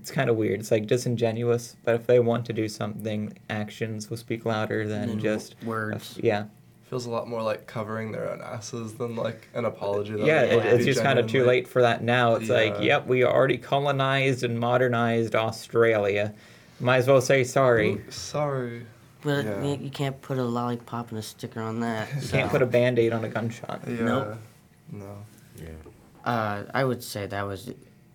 it's 0.00 0.10
kind 0.10 0.30
of 0.30 0.36
weird. 0.36 0.60
It's 0.60 0.70
like 0.70 0.86
disingenuous. 0.86 1.76
But 1.84 1.94
if 1.94 2.06
they 2.06 2.20
want 2.20 2.46
to 2.46 2.52
do 2.52 2.68
something, 2.68 3.36
actions 3.50 4.08
will 4.10 4.16
speak 4.16 4.44
louder 4.44 4.86
than 4.86 5.08
Than 5.08 5.18
just 5.20 5.56
words. 5.64 6.18
yeah, 6.22 6.44
Feels 6.84 7.04
a 7.06 7.10
lot 7.10 7.28
more 7.28 7.42
like 7.42 7.66
covering 7.66 8.12
their 8.12 8.30
own 8.30 8.40
asses 8.40 8.94
than 8.94 9.14
like 9.16 9.48
an 9.54 9.64
apology. 9.66 10.12
That 10.12 10.26
yeah. 10.26 10.42
It, 10.42 10.66
it's 10.66 10.84
just 10.86 11.02
kind 11.02 11.18
of 11.18 11.26
too 11.26 11.44
late 11.44 11.68
for 11.68 11.82
that 11.82 12.02
now. 12.02 12.34
It's 12.36 12.48
like, 12.48 12.76
yep, 12.80 13.06
we 13.06 13.24
already 13.24 13.58
colonized 13.58 14.42
and 14.42 14.58
modernized 14.58 15.34
Australia. 15.34 16.32
Might 16.80 16.98
as 16.98 17.06
well 17.08 17.20
say 17.20 17.44
sorry. 17.44 17.92
Ooh, 17.94 18.10
sorry. 18.10 18.86
But 19.20 19.44
Yeah. 19.44 19.64
you, 19.64 19.76
you 19.84 19.90
can't 19.90 20.18
put 20.22 20.38
a 20.38 20.44
lollipop 20.44 21.10
and 21.10 21.18
a 21.18 21.22
sticker 21.22 21.60
on 21.60 21.80
that. 21.80 22.08
You 22.22 22.28
can't 22.28 22.50
put 22.50 22.62
a 22.62 22.66
band 22.66 22.98
aid 22.98 23.12
on 23.12 23.24
a 23.24 23.28
gunshot. 23.28 23.82
Yeah. 23.86 23.94
Nope. 23.96 24.36
No. 24.92 25.16
yeah. 25.60 25.68
Uh, 26.24 26.62
I 26.72 26.84
would 26.84 27.02
say 27.02 27.26
that 27.26 27.42
was 27.42 27.70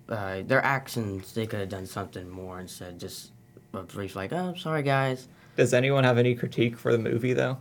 uh, 0.09 0.41
their 0.45 0.63
actions. 0.63 1.33
They 1.33 1.45
could 1.47 1.59
have 1.59 1.69
done 1.69 1.85
something 1.85 2.29
more 2.29 2.59
instead 2.59 2.99
just 2.99 3.31
a 3.73 3.83
brief 3.83 4.15
like, 4.15 4.33
"Oh, 4.33 4.53
sorry, 4.57 4.83
guys." 4.83 5.27
Does 5.55 5.73
anyone 5.73 6.03
have 6.03 6.17
any 6.17 6.35
critique 6.35 6.77
for 6.77 6.91
the 6.91 6.97
movie 6.97 7.33
though? 7.33 7.57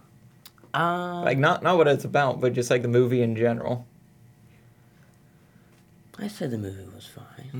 Uh, 0.74 1.22
Like 1.22 1.38
not 1.38 1.62
not 1.62 1.76
what 1.76 1.88
it's 1.88 2.04
about, 2.04 2.40
but 2.40 2.52
just 2.54 2.70
like 2.70 2.82
the 2.82 2.88
movie 2.88 3.22
in 3.22 3.36
general. 3.36 3.86
I 6.18 6.28
said 6.28 6.50
the 6.50 6.58
movie 6.58 6.86
was 6.94 7.06
fine. 7.06 7.50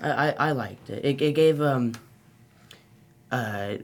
Mm. 0.00 0.04
I, 0.04 0.28
I, 0.28 0.48
I 0.48 0.52
liked 0.52 0.90
it. 0.90 1.04
It, 1.04 1.20
it 1.20 1.32
gave 1.32 1.60
um, 1.60 1.92
a 3.32 3.80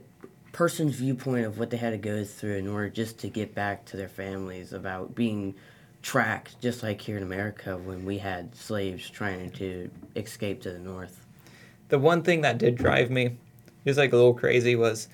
person's 0.51 0.95
viewpoint 0.95 1.45
of 1.45 1.57
what 1.57 1.69
they 1.71 1.77
had 1.77 1.91
to 1.91 1.97
go 1.97 2.23
through 2.23 2.55
in 2.55 2.67
order 2.67 2.89
just 2.89 3.19
to 3.19 3.29
get 3.29 3.53
back 3.53 3.85
to 3.85 3.97
their 3.97 4.07
families 4.07 4.71
about 4.71 5.15
being 5.15 5.55
tracked, 6.01 6.59
just 6.61 6.83
like 6.83 7.01
here 7.01 7.17
in 7.17 7.23
America 7.23 7.77
when 7.77 8.05
we 8.05 8.17
had 8.17 8.55
slaves 8.55 9.09
trying 9.09 9.51
to 9.51 9.89
escape 10.15 10.61
to 10.61 10.71
the 10.71 10.79
north. 10.79 11.25
The 11.89 11.99
one 11.99 12.21
thing 12.21 12.41
that 12.41 12.57
did 12.57 12.75
drive 12.75 13.09
me, 13.09 13.37
just 13.85 13.97
like 13.97 14.13
a 14.13 14.15
little 14.15 14.33
crazy, 14.33 14.75
was 14.75 15.07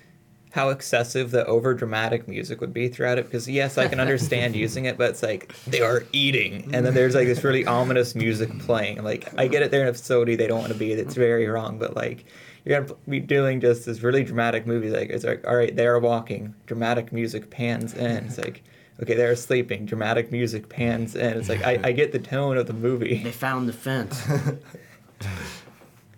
how 0.51 0.69
excessive 0.69 1.31
the 1.31 1.45
over 1.47 1.73
dramatic 1.73 2.29
music 2.29 2.61
would 2.61 2.73
be 2.73 2.87
throughout 2.87 3.17
it. 3.17 3.25
Because 3.25 3.47
yes, 3.47 3.77
I 3.77 3.87
can 3.87 3.99
understand 3.99 4.55
using 4.65 4.85
it, 4.85 4.97
but 4.97 5.11
it's 5.11 5.23
like 5.23 5.53
they 5.65 5.81
are 5.81 6.05
eating, 6.11 6.69
and 6.73 6.85
then 6.85 6.93
there's 6.93 7.15
like 7.15 7.27
this 7.27 7.43
really 7.43 7.65
ominous 7.65 8.15
music 8.15 8.57
playing. 8.59 9.03
Like 9.03 9.33
I 9.37 9.47
get 9.47 9.63
it, 9.63 9.71
they're 9.71 9.81
in 9.81 9.89
a 9.89 9.93
facility 9.93 10.35
they 10.35 10.47
don't 10.47 10.59
want 10.59 10.71
to 10.71 10.79
be. 10.79 10.91
It's 10.91 11.15
very 11.15 11.47
wrong, 11.47 11.77
but 11.77 11.95
like 11.95 12.25
you're 12.63 12.81
gonna 12.81 12.97
be 13.07 13.19
doing 13.19 13.59
just 13.59 13.85
this 13.85 14.01
really 14.01 14.23
dramatic 14.23 14.65
movie. 14.67 14.89
Like 14.89 15.09
it's 15.09 15.25
like 15.25 15.45
all 15.47 15.55
right, 15.55 15.75
they 15.75 15.87
are 15.87 15.99
walking, 15.99 16.53
dramatic 16.67 17.11
music 17.11 17.49
pans 17.49 17.93
in. 17.93 18.25
It's 18.25 18.37
like. 18.37 18.63
Okay, 19.01 19.13
they're 19.15 19.35
sleeping. 19.35 19.85
Dramatic 19.85 20.31
music 20.31 20.69
pans 20.69 21.15
in. 21.15 21.37
It's 21.37 21.49
like 21.49 21.63
I, 21.63 21.79
I 21.83 21.91
get 21.91 22.11
the 22.11 22.19
tone 22.19 22.57
of 22.57 22.67
the 22.67 22.73
movie. 22.73 23.21
They 23.23 23.31
found 23.31 23.67
the 23.67 23.73
fence. 23.73 24.21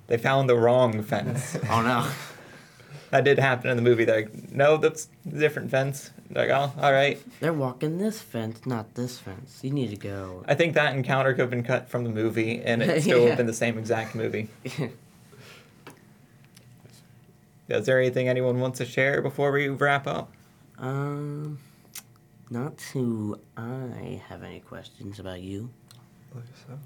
They 0.07 0.17
found 0.17 0.47
the 0.49 0.55
wrong 0.55 1.01
fence. 1.03 1.57
oh 1.69 1.81
no. 1.81 2.09
That 3.09 3.23
did 3.23 3.39
happen 3.39 3.69
in 3.69 3.77
the 3.77 3.83
movie. 3.83 4.03
They're 4.03 4.21
like, 4.23 4.51
no, 4.51 4.75
that's 4.77 5.07
a 5.25 5.29
different 5.29 5.71
fence. 5.71 6.11
They're 6.29 6.47
like, 6.47 6.55
oh, 6.57 6.73
all 6.81 6.91
right. 6.91 7.21
They're 7.39 7.53
walking 7.53 7.97
this 7.99 8.21
fence, 8.21 8.65
not 8.65 8.95
this 8.95 9.17
fence. 9.17 9.59
You 9.63 9.71
need 9.71 9.89
to 9.91 9.95
go. 9.95 10.43
I 10.45 10.55
think 10.55 10.73
that 10.73 10.93
encounter 10.93 11.31
could 11.31 11.39
have 11.41 11.49
been 11.49 11.63
cut 11.63 11.87
from 11.89 12.03
the 12.03 12.09
movie, 12.09 12.61
and 12.61 12.83
it 12.83 13.01
still 13.03 13.21
would 13.21 13.29
have 13.29 13.37
been 13.37 13.47
the 13.47 13.53
same 13.53 13.77
exact 13.77 14.13
movie. 14.13 14.49
Is 17.69 17.85
there 17.85 17.99
anything 17.99 18.27
anyone 18.27 18.59
wants 18.59 18.77
to 18.79 18.85
share 18.85 19.21
before 19.21 19.51
we 19.51 19.67
wrap 19.69 20.05
up? 20.07 20.31
um, 20.77 21.57
not 22.49 22.77
to 22.93 23.39
I 23.55 24.21
have 24.27 24.43
any 24.43 24.59
questions 24.59 25.19
about 25.19 25.41
you. 25.41 25.69
Believe 26.31 26.47
so. 26.67 26.79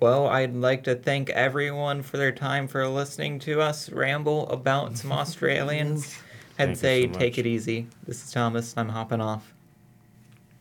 Well, 0.00 0.28
I'd 0.28 0.54
like 0.54 0.84
to 0.84 0.94
thank 0.94 1.28
everyone 1.30 2.02
for 2.02 2.18
their 2.18 2.30
time 2.30 2.68
for 2.68 2.86
listening 2.86 3.40
to 3.40 3.60
us 3.60 3.90
ramble 3.90 4.48
about 4.48 4.96
some 4.96 5.12
Australians. 5.12 6.16
I'd 6.58 6.66
Thank 6.66 6.78
say 6.78 7.06
so 7.06 7.18
take 7.18 7.38
it 7.38 7.46
easy. 7.46 7.88
This 8.06 8.24
is 8.24 8.30
Thomas. 8.30 8.74
I'm 8.76 8.88
hopping 8.88 9.20
off. 9.20 9.52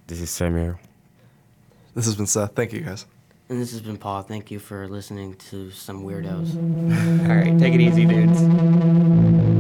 This 0.08 0.22
is 0.22 0.30
Samir. 0.30 0.78
This 1.94 2.06
has 2.06 2.16
been 2.16 2.28
Seth. 2.28 2.56
Thank 2.56 2.74
you 2.74 2.82
guys. 2.82 3.06
And 3.50 3.62
this 3.62 3.72
has 3.72 3.82
been 3.82 3.98
Paul. 3.98 4.24
Thank 4.24 4.52
you 4.52 4.60
for 4.60 4.88
listening 4.88 5.36
to 5.36 5.72
some 5.72 6.04
weirdos. 6.04 6.56
All 7.30 7.36
right, 7.36 7.58
take 7.60 7.74
it 7.74 7.82
easy, 7.82 8.06
dudes. 8.06 9.57